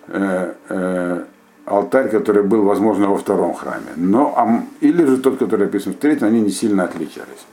э, 0.08 0.54
э, 0.70 1.24
алтарь, 1.66 2.10
который 2.10 2.44
был, 2.44 2.64
возможно, 2.64 3.10
во 3.10 3.18
втором 3.18 3.54
храме. 3.54 3.92
Но, 3.96 4.64
или 4.80 5.04
же 5.06 5.18
тот, 5.18 5.38
который 5.38 5.68
описан 5.68 5.94
в 5.94 5.98
третьем, 5.98 6.28
они 6.28 6.42
не 6.42 6.52
сильно 6.52 6.84
отличались. 6.84 7.46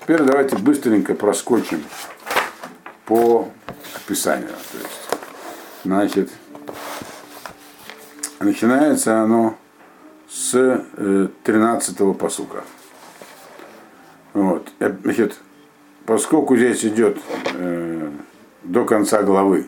Теперь 0.00 0.22
давайте 0.22 0.56
быстренько 0.56 1.14
проскочим 1.14 1.82
по 3.06 3.48
описанию. 3.94 4.48
То 4.48 4.78
есть, 4.78 5.20
значит, 5.84 6.30
начинается 8.40 9.20
оно 9.20 9.56
с 10.32 10.54
э, 10.54 11.28
13-го 11.44 12.14
посука. 12.14 12.64
Вот. 14.32 14.72
Э, 14.78 14.90
значит, 15.02 15.38
поскольку 16.06 16.56
здесь 16.56 16.84
идет 16.86 17.18
э, 17.54 18.10
до 18.62 18.84
конца 18.86 19.22
главы 19.22 19.66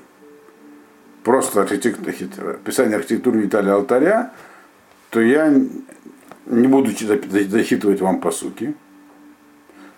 просто 1.23 1.63
архитектор, 1.63 2.15
описание 2.51 2.97
архитектуры 2.97 3.43
детали 3.43 3.69
алтаря, 3.69 4.33
то 5.11 5.21
я 5.21 5.53
не 6.47 6.67
буду 6.67 6.91
зачитывать 6.93 8.01
вам 8.01 8.21
по 8.21 8.31
сути, 8.31 8.75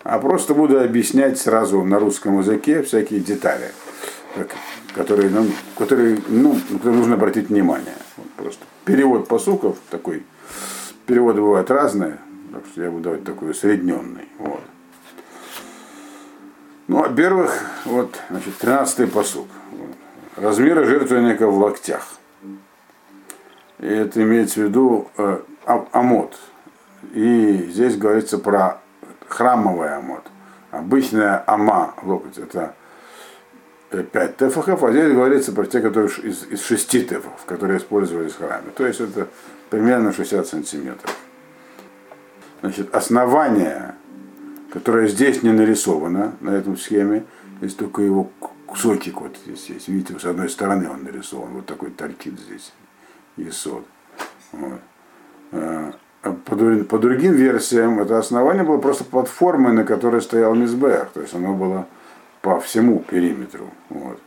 а 0.02 0.18
просто 0.18 0.54
буду 0.54 0.80
объяснять 0.80 1.38
сразу 1.38 1.84
на 1.84 2.00
русском 2.00 2.40
языке 2.40 2.82
всякие 2.82 3.20
детали, 3.20 3.70
которые, 4.94 5.30
ну, 5.30 5.46
которые, 5.78 6.18
ну, 6.28 6.54
на 6.70 6.78
которые 6.78 6.98
нужно 6.98 7.14
обратить 7.14 7.50
внимание. 7.50 7.94
Просто 8.36 8.64
перевод 8.84 9.26
посуков 9.26 9.78
такой, 9.90 10.24
переводы 11.06 11.40
бывают 11.40 11.70
разные, 11.70 12.18
так 12.52 12.64
что 12.66 12.82
я 12.82 12.90
буду 12.90 13.04
давать 13.04 13.24
такой 13.24 13.50
усредненный. 13.50 14.28
Вот. 14.38 14.62
Ну, 16.88 16.98
во-первых, 16.98 17.52
вот, 17.84 18.16
значит, 18.30 18.54
13-й 18.60 19.08
посук. 19.08 19.48
Размеры 20.36 20.84
жертвенника 20.84 21.48
в 21.48 21.58
локтях. 21.58 22.06
И 23.78 23.86
это 23.86 24.22
имеется 24.22 24.60
в 24.60 24.64
виду 24.64 25.08
э, 25.16 25.40
а. 25.66 26.28
И 27.12 27.68
здесь 27.70 27.96
говорится 27.96 28.38
про 28.38 28.80
храмовый 29.28 29.94
амот. 29.94 30.22
Обычная 30.70 31.42
ама, 31.46 31.94
локоть, 32.02 32.38
это 32.38 32.74
5 33.90 34.12
э, 34.14 34.32
тефахов, 34.38 34.82
а 34.84 34.90
здесь 34.90 35.12
говорится 35.12 35.52
про 35.52 35.64
те, 35.66 35.80
которые 35.80 36.10
из, 36.22 36.44
из 36.44 36.62
6 36.62 36.90
тефахов, 37.08 37.44
которые 37.46 37.78
использовались 37.78 38.32
в 38.32 38.38
храме. 38.38 38.70
То 38.76 38.86
есть 38.86 39.00
это 39.00 39.28
примерно 39.70 40.12
60 40.12 40.46
сантиметров. 40.46 41.16
Значит, 42.60 42.94
основание, 42.94 43.94
которое 44.72 45.08
здесь 45.08 45.42
не 45.42 45.52
нарисовано 45.52 46.34
на 46.40 46.50
этом 46.50 46.76
схеме, 46.76 47.24
есть 47.60 47.76
только 47.76 48.02
его 48.02 48.30
кусочек 48.66 49.20
вот 49.20 49.36
здесь 49.44 49.66
есть. 49.68 49.88
Видите, 49.88 50.18
с 50.18 50.24
одной 50.24 50.48
стороны 50.48 50.90
он 50.90 51.04
нарисован, 51.04 51.52
вот 51.52 51.66
такой 51.66 51.90
торчит 51.90 52.38
здесь 52.38 52.72
есот. 53.36 53.84
Вот. 54.52 54.80
А, 55.52 55.92
а 56.22 56.32
по, 56.32 56.56
по 56.56 56.98
другим 56.98 57.34
версиям 57.34 58.00
это 58.00 58.18
основание 58.18 58.64
было 58.64 58.78
просто 58.78 59.04
платформой, 59.04 59.72
на 59.72 59.84
которой 59.84 60.20
стоял 60.20 60.54
Мизбех, 60.54 61.10
то 61.12 61.20
есть 61.20 61.34
оно 61.34 61.54
было 61.54 61.86
по 62.42 62.60
всему 62.60 63.00
периметру. 63.00 63.70
Вот. 63.88 64.20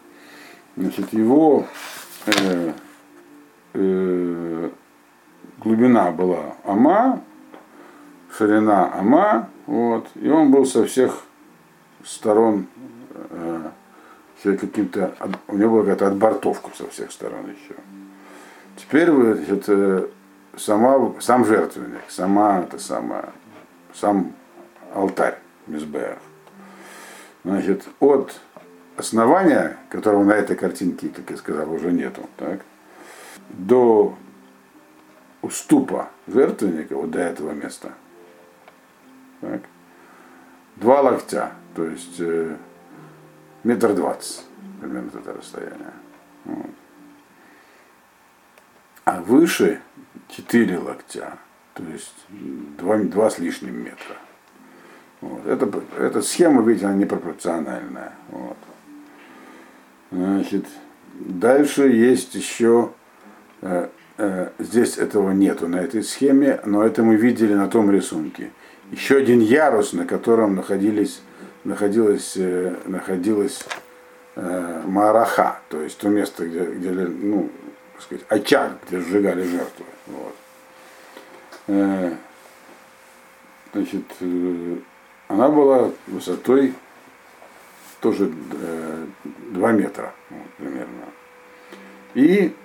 Значит, 0.78 1.12
его 1.14 1.66
э, 2.26 2.74
э, 3.74 4.70
глубина 5.60 6.12
была 6.12 6.56
Ама, 6.64 7.22
ширина 8.38 8.92
Ама, 8.94 9.50
вот, 9.66 10.08
и 10.16 10.30
он 10.30 10.52
был 10.52 10.66
со 10.66 10.86
всех 10.86 11.24
сторон 12.04 12.68
э, 13.14 13.70
каким-то, 14.44 15.14
у 15.48 15.58
него 15.58 15.76
была 15.76 15.82
какая-то 15.82 16.08
отбортовка 16.08 16.70
со 16.76 16.88
всех 16.90 17.12
сторон 17.12 17.46
еще. 17.50 17.76
Теперь 18.78 19.10
это 19.10 20.10
сама, 20.58 21.14
сам 21.20 21.46
жертвенник, 21.46 22.04
сама 22.08 22.62
это 22.62 22.80
сама, 22.80 23.26
сам 23.94 24.34
алтарь 24.94 25.38
Мизбеах. 25.68 26.20
Значит, 27.44 27.86
от 28.00 28.40
основания, 28.98 29.78
которого 29.90 30.24
на 30.24 30.34
этой 30.34 30.56
картинке, 30.56 31.10
как 31.10 31.30
я 31.30 31.38
сказал, 31.38 31.72
уже 31.72 31.92
нету, 31.92 32.22
так, 32.38 32.62
до 33.50 34.16
уступа 35.42 36.10
жертвенника, 36.28 36.96
вот 36.96 37.12
до 37.12 37.20
этого 37.20 37.52
места, 37.52 37.94
так, 39.42 39.62
два 40.76 41.02
локтя, 41.02 41.54
то 41.76 41.86
есть 41.86 42.20
э, 42.20 42.56
метр 43.64 43.94
двадцать, 43.94 44.46
примерно 44.80 45.12
это 45.14 45.34
расстояние. 45.34 45.94
Вот. 46.46 46.72
А 49.06 49.22
выше 49.22 49.82
4 50.30 50.78
локтя, 50.78 51.38
то 51.74 51.84
есть 51.84 52.14
2, 52.30 52.98
2 52.98 53.30
с 53.30 53.40
лишним 53.40 53.84
метра. 53.84 54.16
Вот. 55.22 55.46
Это, 55.48 55.72
эта 55.98 56.22
схема, 56.22 56.62
видите, 56.62 56.86
она 56.86 56.96
непропорциональная. 56.96 58.14
Вот. 58.30 58.58
Значит, 60.12 60.66
дальше 61.14 61.90
есть 61.90 62.36
еще, 62.36 62.92
э, 63.62 63.90
здесь 64.60 64.98
этого 64.98 65.32
нету 65.32 65.68
на 65.68 65.78
этой 65.78 66.04
схеме, 66.04 66.60
но 66.66 66.84
это 66.84 67.04
мы 67.04 67.16
видели 67.16 67.54
на 67.54 67.68
том 67.68 67.90
рисунке. 67.90 68.52
Еще 68.92 69.18
один 69.18 69.40
ярус, 69.40 69.94
на 69.94 70.06
котором 70.06 70.56
находились 70.56 71.22
находилась, 71.64 72.34
э, 72.38 72.76
находилась 72.86 73.66
э, 74.36 74.82
Мараха, 74.86 75.60
то 75.70 75.82
есть 75.82 75.98
то 75.98 76.10
место, 76.10 76.46
где, 76.48 76.64
где 76.64 76.92
ну, 76.92 77.50
сказать, 78.00 78.26
очаг, 78.30 78.72
где 78.88 79.00
сжигали 79.00 79.44
жертвы. 79.44 79.86
Вот. 80.08 80.36
Э, 81.68 82.14
значит, 83.74 84.06
э, 84.22 84.76
она 85.28 85.50
была 85.50 85.92
высотой 86.08 86.74
тоже 88.02 88.32
э, 88.62 89.06
2 89.52 89.72
метра 89.74 90.14
вот, 90.30 90.50
примерно. 90.58 91.06
И 92.16 92.56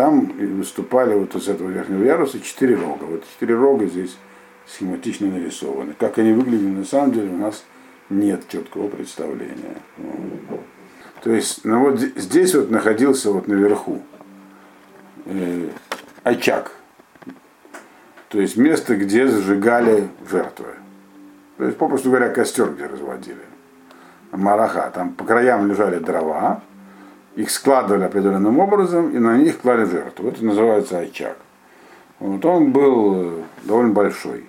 там 0.00 0.32
выступали 0.56 1.12
вот 1.12 1.34
из 1.34 1.46
этого 1.46 1.68
верхнего 1.68 2.02
яруса 2.02 2.40
четыре 2.40 2.74
рога. 2.74 3.04
Вот 3.04 3.22
четыре 3.34 3.54
рога 3.54 3.84
здесь 3.84 4.16
схематично 4.66 5.26
нарисованы. 5.26 5.92
Как 5.92 6.16
они 6.16 6.32
выглядели 6.32 6.68
на 6.68 6.86
самом 6.86 7.12
деле 7.12 7.28
у 7.28 7.36
нас 7.36 7.64
нет 8.08 8.48
четкого 8.48 8.88
представления. 8.88 9.76
То 11.22 11.30
есть, 11.34 11.66
ну 11.66 11.80
вот 11.80 12.00
здесь 12.00 12.54
вот 12.54 12.70
находился 12.70 13.30
вот 13.30 13.46
наверху 13.46 14.00
э, 15.26 15.68
очаг. 16.22 16.72
То 18.30 18.40
есть 18.40 18.56
место, 18.56 18.96
где 18.96 19.28
зажигали 19.28 20.08
жертвы. 20.30 20.76
То 21.58 21.66
есть, 21.66 21.76
попросту 21.76 22.08
говоря, 22.08 22.30
костер, 22.30 22.70
где 22.70 22.86
разводили. 22.86 23.44
Мараха. 24.32 24.90
Там 24.94 25.12
по 25.12 25.24
краям 25.24 25.68
лежали 25.68 25.98
дрова, 25.98 26.62
их 27.36 27.50
складывали 27.50 28.04
определенным 28.04 28.58
образом 28.58 29.10
и 29.10 29.18
на 29.18 29.36
них 29.36 29.60
клали 29.60 29.84
жертву. 29.84 30.28
Это 30.28 30.44
называется 30.44 30.98
очаг. 30.98 31.36
Вот 32.18 32.44
он 32.44 32.72
был 32.72 33.14
э, 33.14 33.42
довольно 33.62 33.92
большой. 33.92 34.44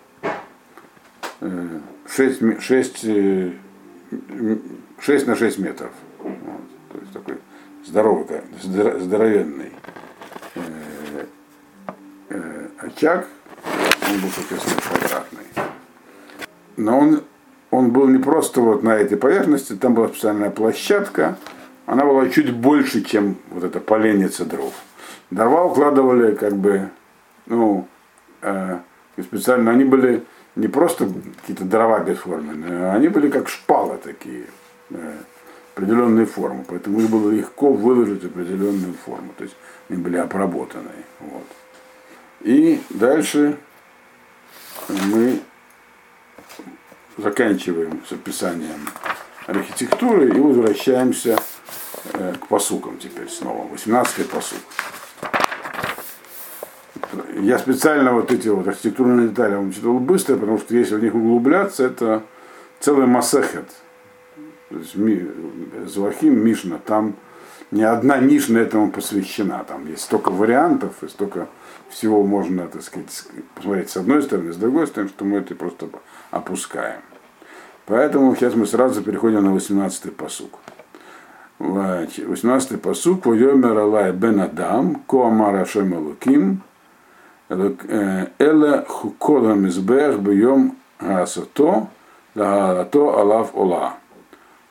Э, 1.42 1.80
6, 2.08 2.62
6, 2.62 3.06
6 5.00 5.28
на 5.28 5.36
6 5.36 5.60
метров. 5.60 5.92
Вот, 6.20 6.34
то 6.92 6.98
есть 7.00 7.14
такой 7.14 7.38
здоровый, 7.86 8.42
здоровенный 8.62 9.72
э, 10.56 11.26
э, 12.30 12.68
очаг, 12.80 13.28
он 14.10 14.20
был, 14.20 14.30
соответственно, 14.36 14.82
квадратный. 14.82 15.46
Но 16.78 17.00
он, 17.00 17.24
он 17.70 17.92
был 17.92 18.08
не 18.08 18.20
просто 18.20 18.62
вот 18.62 18.84
на 18.84 18.96
этой 18.96 19.18
поверхности, 19.18 19.74
там 19.74 19.94
была 19.94 20.10
специальная 20.10 20.50
площадка, 20.50 21.38
она 21.86 22.06
была 22.06 22.30
чуть 22.30 22.54
больше, 22.54 23.04
чем 23.04 23.38
вот 23.50 23.64
эта 23.64 23.80
поленница 23.80 24.46
дров. 24.46 24.74
Дрова 25.30 25.66
укладывали 25.66 26.36
как 26.36 26.56
бы, 26.56 26.90
ну, 27.46 27.88
э, 28.42 28.80
специально, 29.20 29.72
они 29.72 29.86
были 29.86 30.24
не 30.56 30.68
просто 30.68 31.08
какие-то 31.42 31.64
дрова 31.64 32.00
бесформенные, 32.00 32.86
а 32.86 32.94
они 32.94 33.08
были 33.08 33.30
как 33.30 33.50
шпалы 33.50 33.98
такие, 33.98 34.46
э, 34.90 35.18
определенной 35.74 36.26
формы. 36.26 36.66
Поэтому 36.68 37.00
их 37.00 37.10
было 37.10 37.32
легко 37.32 37.72
выложить 37.72 38.24
определенную 38.26 38.94
форму. 38.94 39.34
То 39.38 39.44
есть 39.44 39.56
они 39.90 40.02
были 40.02 40.18
обработаны. 40.18 40.92
Вот. 41.20 41.46
И 42.42 42.82
дальше 42.90 43.58
мы 44.90 45.40
заканчиваем 47.18 48.02
с 48.08 48.12
описанием 48.12 48.88
архитектуры 49.48 50.30
и 50.30 50.40
возвращаемся 50.40 51.38
к 52.14 52.48
посукам 52.48 52.98
теперь 52.98 53.30
снова. 53.30 53.68
18-й 53.74 54.26
посук. 54.26 54.60
Я 57.40 57.58
специально 57.58 58.14
вот 58.14 58.32
эти 58.32 58.48
вот 58.48 58.68
архитектурные 58.68 59.30
детали 59.30 59.56
вам 59.56 59.72
читал 59.72 60.00
быстро, 60.00 60.36
потому 60.36 60.58
что 60.60 60.76
если 60.76 60.96
в 60.96 61.04
них 61.04 61.16
углубляться, 61.16 61.86
это 61.86 62.24
целый 62.80 63.08
массехет. 63.08 63.70
То 64.70 64.78
есть 64.78 64.96
Зуахим 65.88 66.40
Мишна, 66.46 66.78
там 66.78 67.16
ни 67.72 67.82
одна 67.82 68.18
Мишна 68.18 68.60
этому 68.60 68.92
посвящена. 68.92 69.64
Там 69.68 69.88
есть 69.88 70.04
столько 70.04 70.30
вариантов 70.30 71.04
и 71.04 71.08
столько 71.08 71.48
всего 71.90 72.24
можно, 72.24 72.68
так 72.68 72.82
сказать, 72.82 73.26
посмотреть 73.56 73.90
с 73.90 73.98
одной 73.98 74.22
стороны, 74.24 74.54
с 74.54 74.58
другой 74.58 74.88
стороны, 74.88 75.10
что 75.10 75.26
мы 75.26 75.40
это 75.40 75.56
просто 75.56 75.90
опускаем. 76.30 77.02
Поэтому 77.86 78.34
сейчас 78.36 78.56
мы 78.56 78.66
сразу 78.66 79.02
переходим 79.02 79.44
на 79.44 79.56
18-й 79.56 80.12
посук. 80.12 80.60
18-й 81.62 82.78
посук. 82.78 83.26
Войомер 83.26 83.78
Алай 83.78 84.12
бен 84.12 84.40
Адам, 84.40 85.04
Коамар 85.08 85.56
Ашем 85.56 85.94
Элуким, 85.94 86.62
Эле 87.50 88.86
Хукола 88.88 89.54
Мизбех 89.54 90.20
Бьем 90.20 90.76
Гасато, 91.00 91.88
Лагалато 92.36 93.20
Алав 93.20 93.56
Ола, 93.56 93.94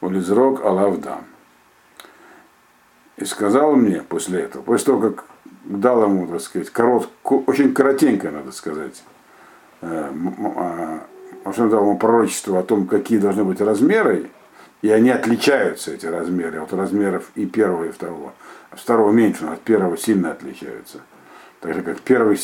Улизрок 0.00 0.64
Алав 0.64 1.00
Дам. 1.00 1.24
И 3.16 3.24
сказал 3.24 3.76
мне 3.76 4.02
после 4.02 4.40
этого, 4.40 4.62
после 4.62 4.86
того, 4.86 5.10
как 5.10 5.24
дал 5.64 6.02
ему, 6.04 6.26
так 6.26 6.40
сказать, 6.40 6.70
корот, 6.70 7.08
очень 7.22 7.74
коротенько, 7.74 8.30
надо 8.30 8.50
сказать, 8.50 9.02
э, 9.82 10.10
а, 10.56 11.00
он 11.44 11.68
дал 11.68 11.82
ему 11.82 11.98
пророчество 11.98 12.58
о 12.58 12.62
том, 12.62 12.86
какие 12.86 13.18
должны 13.18 13.44
быть 13.44 13.60
размеры, 13.60 14.30
и 14.82 14.90
они 14.90 15.10
отличаются, 15.10 15.92
эти 15.92 16.06
размеры, 16.06 16.60
от 16.60 16.72
размеров 16.72 17.30
и 17.34 17.46
первого, 17.46 17.84
и 17.84 17.90
второго. 17.90 18.32
Второго 18.70 19.10
меньше, 19.12 19.44
но 19.44 19.52
от 19.52 19.60
первого 19.60 19.96
сильно 19.96 20.32
отличаются. 20.32 21.00
Так 21.60 21.74
же, 21.74 21.82
как 21.82 22.00
первый, 22.00 22.38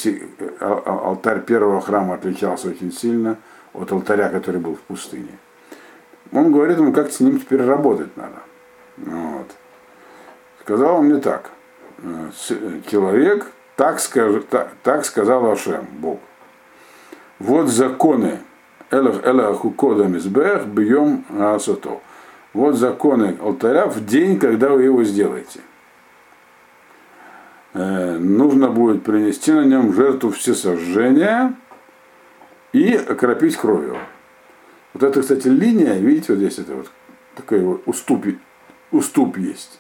а, 0.60 0.82
а, 0.84 1.08
алтарь 1.08 1.40
первого 1.40 1.80
храма 1.80 2.14
отличался 2.14 2.68
очень 2.68 2.92
сильно 2.92 3.38
от 3.72 3.90
алтаря, 3.92 4.28
который 4.28 4.60
был 4.60 4.74
в 4.74 4.80
пустыне. 4.80 5.38
Он 6.32 6.52
говорит 6.52 6.78
ему, 6.78 6.92
как 6.92 7.10
с 7.10 7.20
ним 7.20 7.40
теперь 7.40 7.62
работать 7.62 8.14
надо. 8.16 8.42
Вот. 8.98 9.50
Сказал 10.60 10.96
он 10.96 11.06
мне 11.06 11.20
так. 11.20 11.50
Э, 11.98 12.30
человек, 12.90 13.46
так, 13.76 14.00
скажет, 14.00 14.48
так, 14.48 14.72
так 14.82 15.04
сказал 15.04 15.50
Ашем, 15.50 15.86
Бог. 15.98 16.18
Вот 17.38 17.68
законы 17.68 18.40
Элах 18.90 19.26
Элаху 19.26 19.70
Кода 19.70 20.04
Мизбех 20.04 20.66
бьем 20.66 21.24
Асото. 21.38 22.00
Вот 22.56 22.76
законы 22.76 23.36
алтаря 23.38 23.84
в 23.86 24.02
день, 24.06 24.38
когда 24.38 24.70
вы 24.70 24.84
его 24.84 25.04
сделаете. 25.04 25.60
Э, 27.74 28.16
нужно 28.16 28.70
будет 28.70 29.04
принести 29.04 29.52
на 29.52 29.66
нем 29.66 29.92
жертву 29.92 30.30
всесожжения 30.30 31.54
и 32.72 32.94
окропить 32.94 33.58
кровью. 33.58 33.98
Вот 34.94 35.02
это, 35.02 35.20
кстати, 35.20 35.48
линия, 35.48 35.98
видите, 35.98 36.32
вот 36.32 36.38
здесь 36.38 36.58
это 36.58 36.76
вот 36.76 36.90
такой 37.34 37.60
вот 37.60 37.82
уступ, 37.84 38.24
уступ 38.90 39.36
есть 39.36 39.78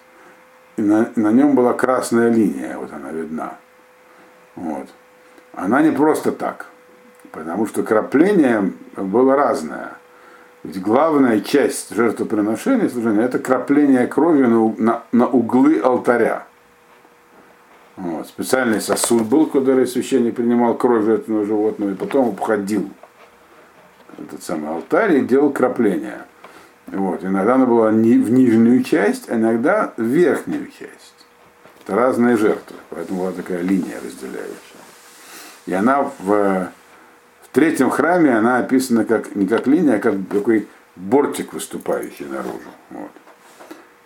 и 0.76 0.82
на, 0.82 1.10
на 1.16 1.32
нем 1.32 1.54
была 1.54 1.72
красная 1.72 2.30
линия, 2.30 2.76
вот 2.76 2.92
она 2.92 3.10
видна. 3.10 3.54
Вот. 4.54 4.88
Она 5.54 5.80
не 5.80 5.92
просто 5.92 6.30
так, 6.30 6.66
потому 7.32 7.64
что 7.66 7.82
крапление 7.82 8.74
было 8.98 9.34
разное. 9.34 9.92
Ведь 10.66 10.82
главная 10.82 11.42
часть 11.42 11.94
жертвоприношения 11.94 12.88
служения 12.88 13.22
это 13.22 13.38
крапление 13.38 14.08
крови 14.08 14.42
на, 14.42 14.74
на, 14.78 15.02
на 15.12 15.28
углы 15.28 15.78
алтаря. 15.78 16.44
Вот. 17.94 18.26
Специальный 18.26 18.80
сосуд 18.80 19.26
был, 19.26 19.46
куда 19.46 19.86
священник 19.86 20.34
принимал 20.34 20.74
кровь 20.74 21.04
жертвенного 21.04 21.46
животного, 21.46 21.92
и 21.92 21.94
потом 21.94 22.30
обходил 22.30 22.90
этот 24.18 24.42
самый 24.42 24.70
алтарь 24.70 25.18
и 25.18 25.20
делал 25.20 25.50
крапление. 25.50 26.22
Вот. 26.88 27.22
Иногда 27.22 27.54
она 27.54 27.66
была 27.66 27.92
не 27.92 28.18
в 28.18 28.32
нижнюю 28.32 28.82
часть, 28.82 29.30
а 29.30 29.36
иногда 29.36 29.94
в 29.96 30.02
верхнюю 30.02 30.66
часть. 30.66 31.26
Это 31.84 31.94
разные 31.94 32.36
жертвы, 32.36 32.74
поэтому 32.90 33.20
была 33.20 33.30
такая 33.30 33.60
линия 33.60 34.00
разделяющая. 34.04 34.50
И 35.66 35.72
она 35.72 36.10
в 36.18 36.70
третьем 37.56 37.88
храме 37.88 38.36
она 38.36 38.58
описана 38.58 39.06
как, 39.06 39.34
не 39.34 39.46
как 39.46 39.66
линия, 39.66 39.94
а 39.94 39.98
как 39.98 40.14
такой 40.30 40.68
бортик 40.94 41.54
выступающий 41.54 42.26
наружу. 42.26 42.68
Вот. 42.90 43.10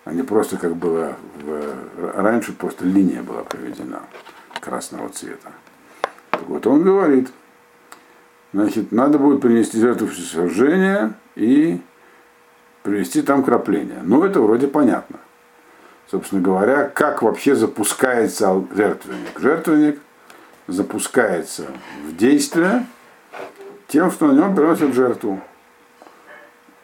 А 0.05 0.13
не 0.13 0.23
просто 0.23 0.57
как 0.57 0.77
было 0.77 1.17
в, 1.43 2.13
раньше, 2.15 2.53
просто 2.53 2.85
линия 2.85 3.25
была 3.25 3.43
проведена 3.43 4.03
красного 4.61 5.09
цвета. 5.09 5.51
Так 6.31 6.43
вот 6.47 6.65
он 6.69 6.85
говорит, 6.85 7.29
значит, 8.53 8.93
надо 8.93 9.19
будет 9.19 9.41
принести 9.41 9.81
жертву 9.81 10.07
всесожжения 10.07 11.15
и 11.35 11.81
привести 12.85 13.21
там 13.21 13.43
крапление. 13.43 13.99
Ну, 14.05 14.23
это 14.23 14.41
вроде 14.41 14.69
понятно. 14.69 15.19
Собственно 16.09 16.41
говоря, 16.41 16.85
как 16.85 17.23
вообще 17.23 17.57
запускается 17.57 18.65
жертвенник. 18.77 19.41
Жертвенник 19.41 19.99
запускается 20.69 21.67
в 22.07 22.15
действие 22.15 22.87
тем, 23.91 24.11
что 24.11 24.29
на 24.29 24.33
нем 24.33 24.55
приносят 24.55 24.95
жертву. 24.95 25.41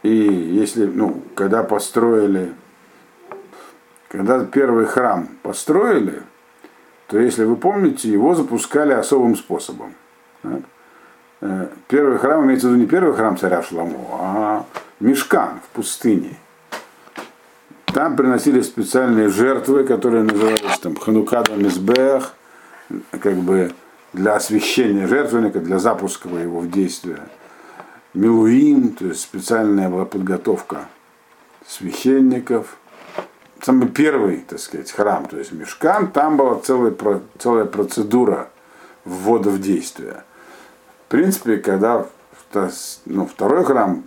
И 0.02 0.10
если, 0.10 0.86
ну, 0.86 1.22
когда 1.34 1.62
построили, 1.62 2.52
когда 4.08 4.44
первый 4.44 4.86
храм 4.86 5.28
построили, 5.42 6.22
то 7.06 7.18
если 7.18 7.44
вы 7.44 7.56
помните, 7.56 8.10
его 8.10 8.34
запускали 8.34 8.92
особым 8.92 9.36
способом. 9.36 9.94
Э, 11.40 11.68
первый 11.88 12.18
храм 12.18 12.44
имеется 12.44 12.66
в 12.66 12.70
виду 12.70 12.80
не 12.80 12.86
первый 12.86 13.14
храм 13.14 13.36
царя 13.36 13.62
Шламу, 13.62 14.08
а 14.20 14.64
Мешкан 14.98 15.60
в 15.60 15.76
пустыне. 15.76 16.36
Там 17.86 18.16
приносили 18.16 18.60
специальные 18.62 19.28
жертвы, 19.28 19.84
которые 19.84 20.24
назывались 20.24 20.78
там 20.80 20.96
Ханукада 20.96 21.54
Мизбех, 21.54 22.34
как 23.20 23.36
бы 23.36 23.72
для 24.16 24.34
освещения 24.34 25.06
жертвенника, 25.06 25.60
для 25.60 25.78
запуска 25.78 26.28
его 26.30 26.60
в 26.60 26.70
действие. 26.70 27.20
Милуим, 28.14 28.94
то 28.94 29.04
есть 29.04 29.20
специальная 29.20 29.90
была 29.90 30.06
подготовка 30.06 30.86
священников. 31.66 32.78
Самый 33.60 33.88
первый, 33.88 34.38
так 34.38 34.58
сказать, 34.58 34.90
храм, 34.90 35.26
то 35.26 35.38
есть 35.38 35.52
мешкан, 35.52 36.10
там 36.10 36.38
была 36.38 36.58
целая, 36.60 36.94
целая 37.38 37.66
процедура 37.66 38.48
ввода 39.04 39.50
в 39.50 39.60
действие. 39.60 40.24
В 41.06 41.10
принципе, 41.10 41.58
когда 41.58 42.06
ну, 43.04 43.26
второй 43.26 43.64
храм 43.64 44.04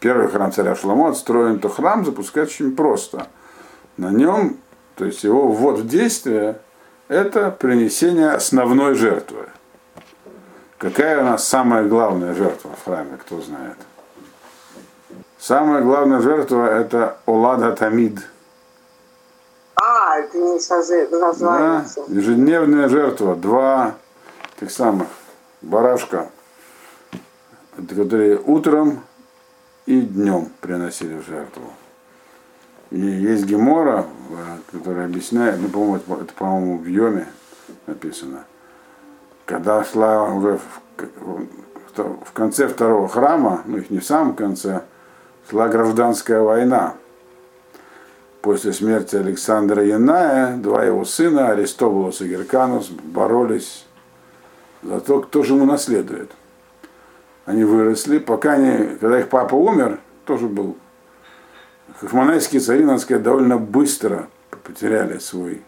первый 0.00 0.28
храм 0.28 0.52
царя 0.52 0.74
Шламо 0.74 1.08
отстроен, 1.08 1.60
то 1.60 1.70
храм 1.70 2.04
запускать 2.04 2.48
очень 2.50 2.76
просто. 2.76 3.28
На 3.96 4.10
нем, 4.10 4.58
то 4.96 5.06
есть 5.06 5.24
его 5.24 5.48
ввод 5.48 5.78
в 5.78 5.88
действие, 5.88 6.60
это 7.08 7.50
принесение 7.50 8.30
основной 8.30 8.94
жертвы. 8.94 9.48
Какая 10.78 11.20
у 11.22 11.24
нас 11.24 11.46
самая 11.46 11.84
главная 11.84 12.34
жертва 12.34 12.70
в 12.76 12.84
храме, 12.84 13.16
кто 13.16 13.40
знает? 13.40 13.76
Самая 15.38 15.82
главная 15.82 16.20
жертва 16.20 16.66
это 16.66 17.18
Олада 17.26 17.72
Тамид. 17.72 18.20
А, 19.76 20.18
это 20.18 20.36
не 20.36 21.18
название. 21.18 21.84
Да, 21.96 22.02
ежедневная 22.08 22.88
жертва, 22.88 23.36
два 23.36 23.94
тех 24.58 24.70
самых 24.70 25.08
барашка, 25.62 26.28
которые 27.88 28.38
утром 28.38 29.02
и 29.86 30.00
днем 30.00 30.50
приносили 30.60 31.14
в 31.14 31.26
жертву. 31.26 31.72
И 32.90 32.98
есть 32.98 33.44
Гемора, 33.46 34.06
которая 34.70 35.06
объясняет, 35.06 35.60
ну, 35.60 35.68
по-моему, 35.68 35.96
это, 35.96 36.12
это 36.22 36.34
по-моему, 36.34 36.78
в 36.78 36.86
Йоме 36.86 37.26
написано, 37.86 38.44
когда 39.44 39.84
шла 39.84 40.32
уже 40.32 40.58
в, 40.96 41.46
в 41.96 42.32
конце 42.32 42.68
второго 42.68 43.08
храма, 43.08 43.62
ну 43.66 43.78
их 43.78 43.90
не 43.90 43.98
в 43.98 44.04
самом 44.04 44.34
конце, 44.34 44.82
шла 45.50 45.68
гражданская 45.68 46.40
война. 46.40 46.94
После 48.40 48.72
смерти 48.72 49.16
Александра 49.16 49.84
Яная, 49.84 50.56
два 50.56 50.84
его 50.84 51.04
сына, 51.04 51.50
Аристобулос 51.50 52.20
и 52.20 52.28
Герканус, 52.28 52.90
боролись 52.90 53.86
за 54.82 55.00
то, 55.00 55.20
кто 55.20 55.42
же 55.42 55.54
ему 55.54 55.64
наследует 55.64 56.30
они 57.46 57.62
выросли, 57.62 58.18
пока 58.18 58.52
они, 58.52 58.96
когда 59.00 59.20
их 59.20 59.28
папа 59.28 59.54
умер, 59.54 60.00
тоже 60.26 60.48
был, 60.48 60.76
хашманайские 62.00 62.60
цари, 62.60 62.84
надо 62.84 62.98
сказать, 62.98 63.22
довольно 63.22 63.58
быстро 63.58 64.28
потеряли 64.64 65.18
свой 65.18 65.62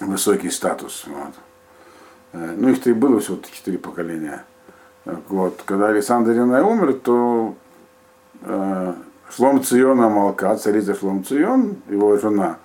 высокий 0.00 0.50
статус. 0.50 1.04
Вот. 1.06 1.34
Э, 2.32 2.54
ну, 2.56 2.70
их-то 2.70 2.90
и 2.90 2.92
было 2.92 3.20
всего 3.20 3.38
четыре 3.52 3.78
поколения. 3.78 4.44
Вот. 5.28 5.62
Когда 5.64 5.88
Александр 5.88 6.32
Янай 6.32 6.62
умер, 6.62 6.94
то 6.94 7.54
э, 8.42 8.94
Шлом 9.30 9.62
Циона 9.62 10.08
Малка, 10.08 10.56
царица 10.56 10.94
Шлом 10.94 11.24
Цион, 11.24 11.76
его 11.88 12.16
жена, 12.16 12.58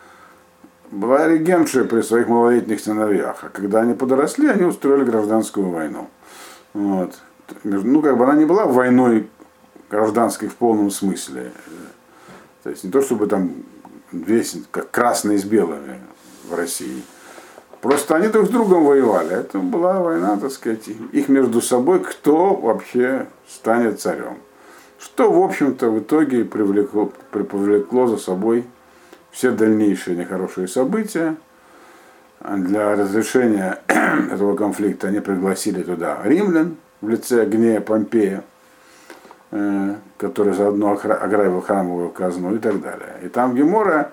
была 0.92 1.28
регеншей 1.28 1.86
при 1.86 2.02
своих 2.02 2.28
малолетних 2.28 2.80
сыновьях. 2.80 3.44
А 3.44 3.50
когда 3.50 3.82
они 3.82 3.94
подросли, 3.94 4.48
они 4.48 4.64
устроили 4.64 5.04
гражданскую 5.04 5.70
войну. 5.70 6.10
Вот. 6.74 7.20
Ну, 7.64 8.02
как 8.02 8.18
бы 8.18 8.24
она 8.26 8.36
не 8.36 8.46
была 8.46 8.66
войной 8.66 9.30
гражданской 9.92 10.48
в 10.48 10.56
полном 10.56 10.90
смысле. 10.90 11.52
То 12.64 12.70
есть 12.70 12.84
не 12.84 12.92
то, 12.92 13.02
чтобы 13.02 13.28
там 13.28 13.52
весь, 14.12 14.56
как 14.72 14.90
красные 14.90 15.38
с 15.38 15.44
белыми 15.44 16.00
в 16.50 16.56
России. 16.56 17.04
Просто 17.82 18.16
они 18.16 18.28
друг 18.28 18.48
с 18.48 18.50
другом 18.50 18.86
воевали. 18.86 19.36
Это 19.36 19.60
была 19.60 20.00
война, 20.00 20.38
так 20.38 20.52
сказать, 20.52 20.88
их 20.88 21.30
между 21.30 21.62
собой, 21.62 22.00
кто 22.00 22.56
вообще 22.56 23.28
станет 23.50 24.00
царем. 24.00 24.38
Что, 25.00 25.32
в 25.32 25.44
общем-то, 25.44 25.90
в 25.90 26.00
итоге 26.00 26.46
привлекло, 26.46 27.12
привлекло 27.32 28.08
за 28.08 28.18
собой 28.18 28.66
все 29.32 29.52
дальнейшие 29.52 30.16
нехорошие 30.16 30.68
события. 30.68 31.36
Для 32.40 32.96
разрешения 32.96 33.80
этого 33.88 34.56
конфликта 34.56 35.08
они 35.08 35.20
пригласили 35.20 35.82
туда 35.82 36.20
римлян 36.24 36.78
в 37.02 37.10
лице 37.10 37.46
Гнея 37.46 37.82
Помпея, 37.82 38.44
который 40.18 40.54
заодно 40.54 40.92
ограбил 40.92 41.62
храмовую 41.62 42.10
казну 42.10 42.56
и 42.56 42.60
так 42.60 42.82
далее. 42.82 43.20
И 43.24 43.28
там 43.28 43.56
Гемора, 43.56 44.12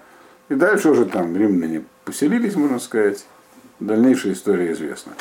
и 0.48 0.54
дальше 0.54 0.90
уже 0.90 1.04
там 1.04 1.36
римляне 1.36 1.84
поселились, 2.04 2.56
можно 2.56 2.78
сказать. 2.78 3.24
Дальнейшая 3.78 4.32
история 4.32 4.72
известна. 4.72 5.12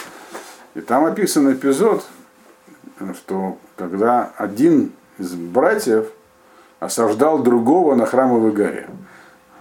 И 0.73 0.81
там 0.81 1.05
описан 1.05 1.53
эпизод, 1.53 2.03
что 3.13 3.59
когда 3.75 4.31
один 4.37 4.91
из 5.19 5.33
братьев 5.35 6.07
осаждал 6.79 7.39
другого 7.39 7.95
на 7.95 8.05
храмовой 8.05 8.51
горе. 8.51 8.87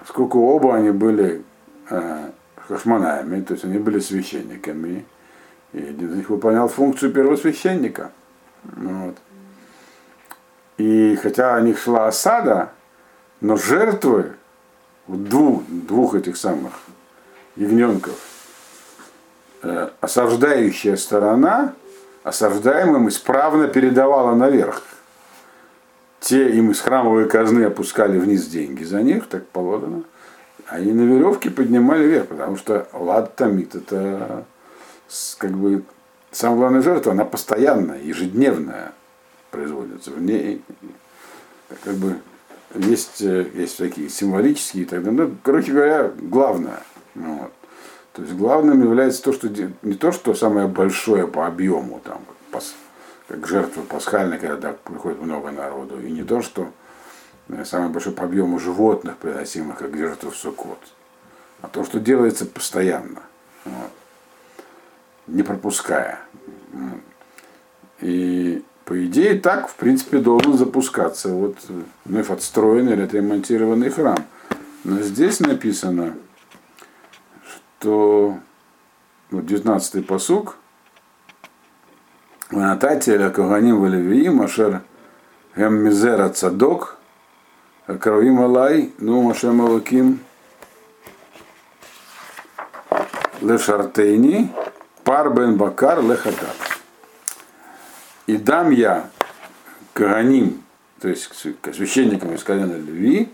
Сколько 0.07 0.37
оба 0.37 0.77
они 0.77 0.91
были 0.91 1.43
э, 1.91 2.31
хашманаями, 2.69 3.43
то 3.43 3.55
есть 3.55 3.65
они 3.65 3.79
были 3.79 3.99
священниками. 3.99 5.05
И 5.73 5.79
один 5.79 6.11
из 6.11 6.17
них 6.17 6.31
выполнял 6.31 6.69
функцию 6.69 7.13
первосвященника. 7.13 8.13
Вот. 8.65 9.17
И 10.79 11.17
хотя 11.23 11.55
о 11.55 11.61
них 11.61 11.79
шла 11.79 12.09
осада, 12.09 12.71
но 13.41 13.57
жертвы 13.57 14.33
двух, 15.07 15.63
двух 15.69 16.15
этих 16.15 16.37
самых 16.37 16.73
ягненков, 17.57 18.19
э, 19.63 19.91
осаждающая 20.01 20.97
сторона 20.97 21.75
осаждаемым 22.27 23.09
исправно 23.09 23.69
передавала 23.69 24.35
наверх. 24.35 24.83
Те 26.19 26.51
им 26.51 26.73
из 26.73 26.81
храмовой 26.81 27.29
казны 27.29 27.63
опускали 27.63 28.19
вниз 28.19 28.47
деньги 28.47 28.83
за 28.83 29.01
них, 29.01 29.29
так 29.29 29.47
положено, 29.47 30.03
а 30.67 30.81
и 30.81 30.91
на 30.91 31.03
веревке 31.03 31.51
поднимали 31.51 32.05
вверх, 32.05 32.27
потому 32.27 32.57
что 32.57 32.89
лад 32.93 33.37
тамит 33.37 33.77
это 33.77 34.45
как 35.39 35.53
бы 35.53 35.85
самая 36.33 36.59
главная 36.59 36.83
жертва, 36.83 37.13
она 37.13 37.25
постоянная, 37.25 38.01
ежедневная 38.01 38.93
производится. 39.57 40.11
В 40.11 40.21
ней 40.21 40.63
как 41.83 41.95
бы 41.95 42.21
есть, 42.75 43.21
есть 43.21 43.79
такие 43.79 44.09
символические 44.09 44.85
и 44.85 44.87
так 44.87 45.03
далее. 45.03 45.27
Ну, 45.27 45.37
короче 45.43 45.73
говоря, 45.73 46.13
главное. 46.21 46.83
Вот. 47.15 47.53
То 48.13 48.23
есть 48.23 48.35
главным 48.35 48.83
является 48.83 49.23
то, 49.23 49.33
что 49.33 49.49
не 49.83 49.95
то, 49.95 50.13
что 50.13 50.35
самое 50.35 50.67
большое 50.67 51.27
по 51.27 51.47
объему, 51.47 52.01
там, 52.05 52.21
как 53.29 53.47
жертва 53.47 53.83
пасхальная, 53.83 54.39
когда 54.39 54.73
приходит 54.73 55.21
много 55.21 55.51
народу, 55.51 56.01
и 56.01 56.11
не 56.11 56.23
то, 56.23 56.43
что 56.43 56.71
э, 57.49 57.65
самое 57.65 57.91
большое 57.91 58.15
по 58.15 58.25
объему 58.25 58.59
животных, 58.59 59.17
приносимых 59.17 59.79
как 59.79 59.97
жертва 59.97 60.31
в 60.31 60.37
Суккот, 60.37 60.79
а 61.63 61.69
то, 61.69 61.85
что 61.85 61.99
делается 61.99 62.47
постоянно, 62.47 63.23
вот, 63.65 63.91
не 65.27 65.43
пропуская. 65.43 66.21
И 68.01 68.63
по 68.87 69.05
идее, 69.05 69.41
так, 69.41 69.69
в 69.69 69.75
принципе, 69.75 70.19
должен 70.19 70.57
запускаться. 70.57 71.31
Вот 71.31 71.57
э, 71.69 71.83
вновь 72.05 72.31
отстроенный, 72.31 73.03
отремонтированный 73.03 73.91
храм. 73.91 74.17
Но 74.85 75.03
здесь 75.03 75.41
написано, 75.41 76.15
что 77.45 78.39
ну, 79.31 79.41
вот 79.41 79.51
19-й 79.51 80.03
посук, 80.03 80.57
Ванатателя 82.53 83.31
Коганим 83.31 83.81
Валевиим, 83.81 84.41
Ашер 84.41 84.83
Эммизера 85.57 86.29
Цадок, 86.29 86.97
Кровим 88.01 88.41
Алай, 88.41 88.93
Ну 88.99 89.21
Машем 89.23 89.57
малаким 89.57 90.21
Лешартейни, 93.41 94.53
Пар 95.03 95.35
Бен 95.35 95.57
Бакар 95.57 96.01
лехакат 96.05 96.66
и 98.27 98.37
дам 98.37 98.71
я 98.71 99.09
Каганим, 99.93 100.63
то 101.01 101.09
есть 101.09 101.31
священникам 101.33 102.35
из 102.35 102.43
колена 102.43 102.75
Леви, 102.75 103.33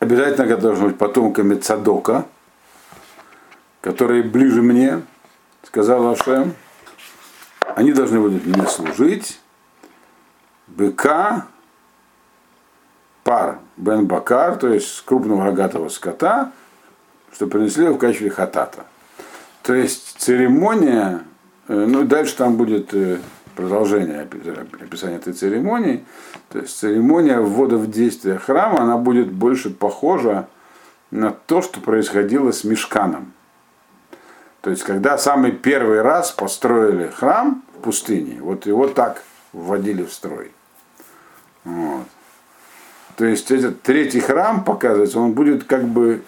обязательно 0.00 0.56
должны 0.56 0.88
быть 0.88 0.98
потомками 0.98 1.54
Цадока, 1.54 2.26
которые 3.80 4.22
ближе 4.22 4.62
мне, 4.62 5.02
сказал 5.62 6.08
Ашем, 6.10 6.54
они 7.76 7.92
должны 7.92 8.20
будут 8.20 8.44
мне 8.44 8.66
служить. 8.66 9.38
Быка, 10.66 11.46
пар 13.24 13.58
бен 13.76 14.06
бакар, 14.06 14.56
то 14.56 14.68
есть 14.68 15.04
крупного 15.04 15.44
рогатого 15.44 15.88
скота, 15.88 16.52
что 17.32 17.46
принесли 17.46 17.88
в 17.88 17.98
качестве 17.98 18.30
хатата. 18.30 18.84
То 19.62 19.74
есть 19.74 20.16
церемония, 20.18 21.22
э, 21.68 21.74
ну 21.74 22.04
дальше 22.04 22.36
там 22.36 22.56
будет 22.56 22.92
э, 22.94 23.18
продолжение 23.54 24.20
описания 24.20 25.16
этой 25.16 25.32
церемонии. 25.32 26.04
То 26.48 26.60
есть 26.60 26.78
церемония 26.78 27.40
ввода 27.40 27.76
в 27.76 27.90
действие 27.90 28.38
храма, 28.38 28.80
она 28.80 28.96
будет 28.96 29.30
больше 29.30 29.70
похожа 29.70 30.48
на 31.10 31.30
то, 31.30 31.62
что 31.62 31.80
происходило 31.80 32.52
с 32.52 32.64
мешканом. 32.64 33.32
То 34.62 34.70
есть, 34.70 34.84
когда 34.84 35.18
самый 35.18 35.52
первый 35.52 36.02
раз 36.02 36.30
построили 36.30 37.08
храм 37.08 37.62
в 37.76 37.82
пустыне, 37.82 38.40
вот 38.40 38.66
его 38.66 38.86
так 38.86 39.22
вводили 39.52 40.04
в 40.04 40.12
строй. 40.12 40.52
Вот. 41.64 42.06
То 43.16 43.24
есть 43.26 43.50
этот 43.50 43.82
третий 43.82 44.20
храм, 44.20 44.64
показывается, 44.64 45.18
он 45.18 45.32
будет 45.32 45.64
как 45.64 45.84
бы, 45.84 46.22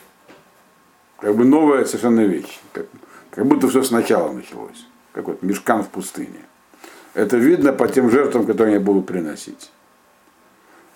как 1.20 1.34
бы 1.36 1.44
новая 1.44 1.84
совершенно 1.84 2.20
вещь. 2.20 2.60
Как, 2.72 2.86
как 3.30 3.46
будто 3.46 3.68
все 3.68 3.82
сначала 3.82 4.32
началось. 4.32 4.86
Как 5.12 5.26
вот 5.26 5.42
мешкан 5.42 5.82
в 5.82 5.88
пустыне. 5.88 6.40
Это 7.14 7.36
видно 7.36 7.72
по 7.72 7.88
тем 7.88 8.10
жертвам, 8.10 8.46
которые 8.46 8.76
они 8.76 8.84
будут 8.84 9.06
приносить. 9.06 9.70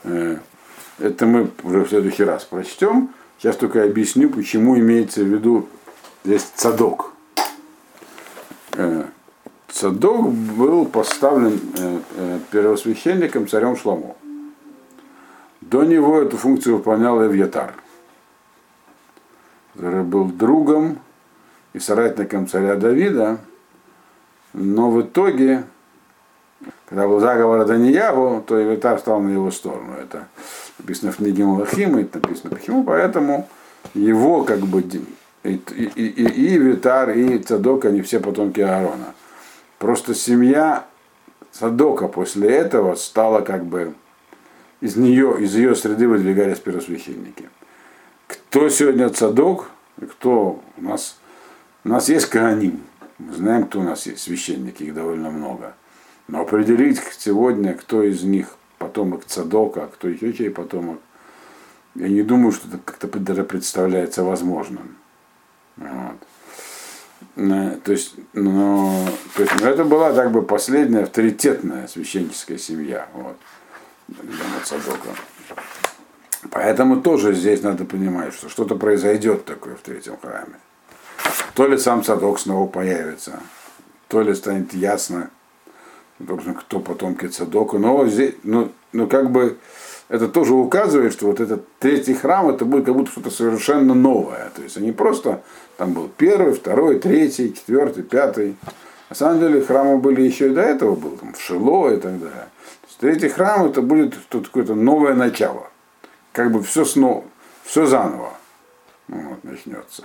Э, 0.04 0.38
это 0.98 1.26
мы 1.26 1.50
уже 1.62 1.84
в 1.84 1.88
следующий 1.88 2.24
раз 2.24 2.44
прочтем. 2.44 3.10
Сейчас 3.38 3.56
только 3.56 3.84
объясню, 3.84 4.30
почему 4.30 4.76
имеется 4.78 5.22
в 5.22 5.26
виду 5.26 5.68
здесь 6.24 6.42
цадок. 6.42 7.12
Э, 8.72 9.04
Цадок 9.68 10.32
был 10.32 10.86
поставлен 10.86 11.60
э, 11.76 12.38
первосвященником 12.50 13.46
царем 13.46 13.76
Шламо. 13.76 14.16
До 15.60 15.84
него 15.84 16.20
эту 16.20 16.36
функцию 16.36 16.78
выполнял 16.78 17.22
Эвьятар, 17.24 17.74
который 19.74 20.02
был 20.02 20.24
другом 20.24 20.98
и 21.74 21.78
соратником 21.78 22.48
царя 22.48 22.76
Давида, 22.76 23.38
но 24.54 24.90
в 24.90 25.02
итоге, 25.02 25.64
когда 26.86 27.06
был 27.06 27.20
заговор 27.20 27.64
Даниягу, 27.66 28.44
то 28.46 28.60
Эвьятар 28.60 28.98
стал 28.98 29.20
на 29.20 29.30
его 29.30 29.50
сторону. 29.50 29.94
Это 29.94 30.28
написано 30.78 31.12
в 31.12 31.16
книге 31.16 31.44
Малахима, 31.44 32.00
это 32.00 32.18
написано 32.20 32.50
почему, 32.50 32.84
поэтому 32.84 33.48
его 33.94 34.44
как 34.44 34.60
бы 34.60 34.80
и, 34.80 35.02
и, 35.44 35.92
и, 35.94 36.54
и 36.54 36.58
Витар, 36.58 37.10
и 37.10 37.38
Цадок, 37.38 37.84
они 37.84 38.02
все 38.02 38.20
потомки 38.20 38.60
Аарона. 38.60 39.14
Просто 39.78 40.14
семья 40.14 40.86
Цадока 41.52 42.08
после 42.08 42.48
этого 42.50 42.94
стала 42.96 43.40
как 43.40 43.64
бы 43.64 43.94
из 44.80 44.96
нее, 44.96 45.36
из 45.40 45.54
ее 45.54 45.74
среды 45.74 46.08
выдвигались 46.08 46.58
первосвященники. 46.58 47.48
Кто 48.26 48.68
сегодня 48.68 49.08
Цадок, 49.10 49.70
кто 50.12 50.60
у 50.76 50.82
нас, 50.82 51.18
у 51.84 51.88
нас 51.88 52.08
есть 52.08 52.26
Кааним, 52.26 52.82
мы 53.18 53.32
знаем, 53.32 53.66
кто 53.66 53.80
у 53.80 53.82
нас 53.82 54.06
есть 54.06 54.22
священники, 54.22 54.84
их 54.84 54.94
довольно 54.94 55.30
много. 55.30 55.74
Но 56.28 56.42
определить 56.42 57.00
сегодня, 57.18 57.74
кто 57.74 58.02
из 58.02 58.22
них 58.22 58.56
потомок 58.78 59.24
Цадока, 59.24 59.84
а 59.84 59.86
кто 59.88 60.12
чей 60.14 60.50
потомок, 60.50 61.00
я 61.94 62.08
не 62.08 62.22
думаю, 62.22 62.52
что 62.52 62.68
это 62.68 62.78
как-то 62.84 63.08
представляется 63.08 64.22
возможным. 64.22 64.96
Вот. 65.76 66.16
Э, 67.36 67.78
То 67.82 67.92
есть, 67.92 68.14
ну, 68.34 69.06
то 69.34 69.42
есть, 69.42 69.54
ну, 69.60 69.66
это 69.66 69.84
была 69.84 70.12
как 70.12 70.30
бы 70.30 70.42
последняя 70.42 71.04
авторитетная 71.04 71.86
священническая 71.88 72.58
семья. 72.58 73.08
Вот, 73.14 73.36
дома 74.08 74.60
Цадока. 74.64 75.10
Поэтому 76.50 77.00
тоже 77.00 77.34
здесь 77.34 77.62
надо 77.62 77.84
понимать, 77.84 78.34
что 78.34 78.48
что-то 78.48 78.76
произойдет 78.76 79.44
такое 79.44 79.74
в 79.74 79.80
третьем 79.80 80.16
храме. 80.18 80.56
То 81.54 81.66
ли 81.66 81.78
сам 81.78 82.04
Цадок 82.04 82.38
снова 82.38 82.68
появится, 82.68 83.40
то 84.06 84.22
ли 84.22 84.34
станет 84.34 84.72
ясно, 84.74 85.30
собственно, 86.26 86.54
кто 86.54 86.80
потомки 86.80 87.26
Цадока. 87.26 87.78
Но 87.78 88.06
здесь, 88.06 88.34
ну, 88.42 88.70
ну 88.92 89.06
как 89.06 89.30
бы 89.30 89.56
это 90.08 90.28
тоже 90.28 90.54
указывает, 90.54 91.12
что 91.12 91.26
вот 91.26 91.40
этот 91.40 91.66
третий 91.78 92.14
храм, 92.14 92.48
это 92.48 92.64
будет 92.64 92.86
как 92.86 92.94
будто 92.94 93.10
что-то 93.10 93.30
совершенно 93.30 93.94
новое. 93.94 94.50
То 94.54 94.62
есть 94.62 94.76
они 94.76 94.92
просто, 94.92 95.42
там 95.76 95.92
был 95.92 96.08
первый, 96.16 96.54
второй, 96.54 96.98
третий, 96.98 97.54
четвертый, 97.54 98.02
пятый. 98.02 98.56
На 99.10 99.16
самом 99.16 99.40
деле 99.40 99.60
храмы 99.60 99.98
были 99.98 100.22
еще 100.22 100.48
и 100.48 100.54
до 100.54 100.62
этого, 100.62 100.94
был 100.94 101.12
там 101.12 101.34
в 101.34 101.40
Шило 101.40 101.90
и 101.92 101.96
так 101.98 102.18
далее. 102.18 102.48
То 102.80 102.86
есть 102.86 102.98
третий 102.98 103.28
храм 103.28 103.66
это 103.66 103.82
будет 103.82 104.14
что-то 104.14 104.46
какое-то 104.46 104.74
новое 104.74 105.14
начало. 105.14 105.68
Как 106.32 106.52
бы 106.52 106.62
все 106.62 106.84
снова, 106.84 107.24
все 107.64 107.86
заново 107.86 108.32
вот, 109.08 109.44
начнется. 109.44 110.04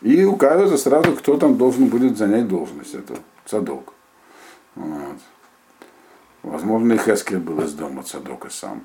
И 0.00 0.24
указывается 0.24 0.78
сразу, 0.78 1.12
кто 1.12 1.36
там 1.36 1.56
должен 1.56 1.86
будет 1.86 2.18
занять 2.18 2.48
должность. 2.48 2.94
Это 2.94 3.14
Цадок. 3.46 3.92
Вот. 4.74 5.18
Возможно, 6.42 6.94
и 6.94 6.98
Хескель 6.98 7.38
был 7.38 7.60
из 7.62 7.72
дома 7.74 8.02
Цадока 8.02 8.50
сам. 8.50 8.84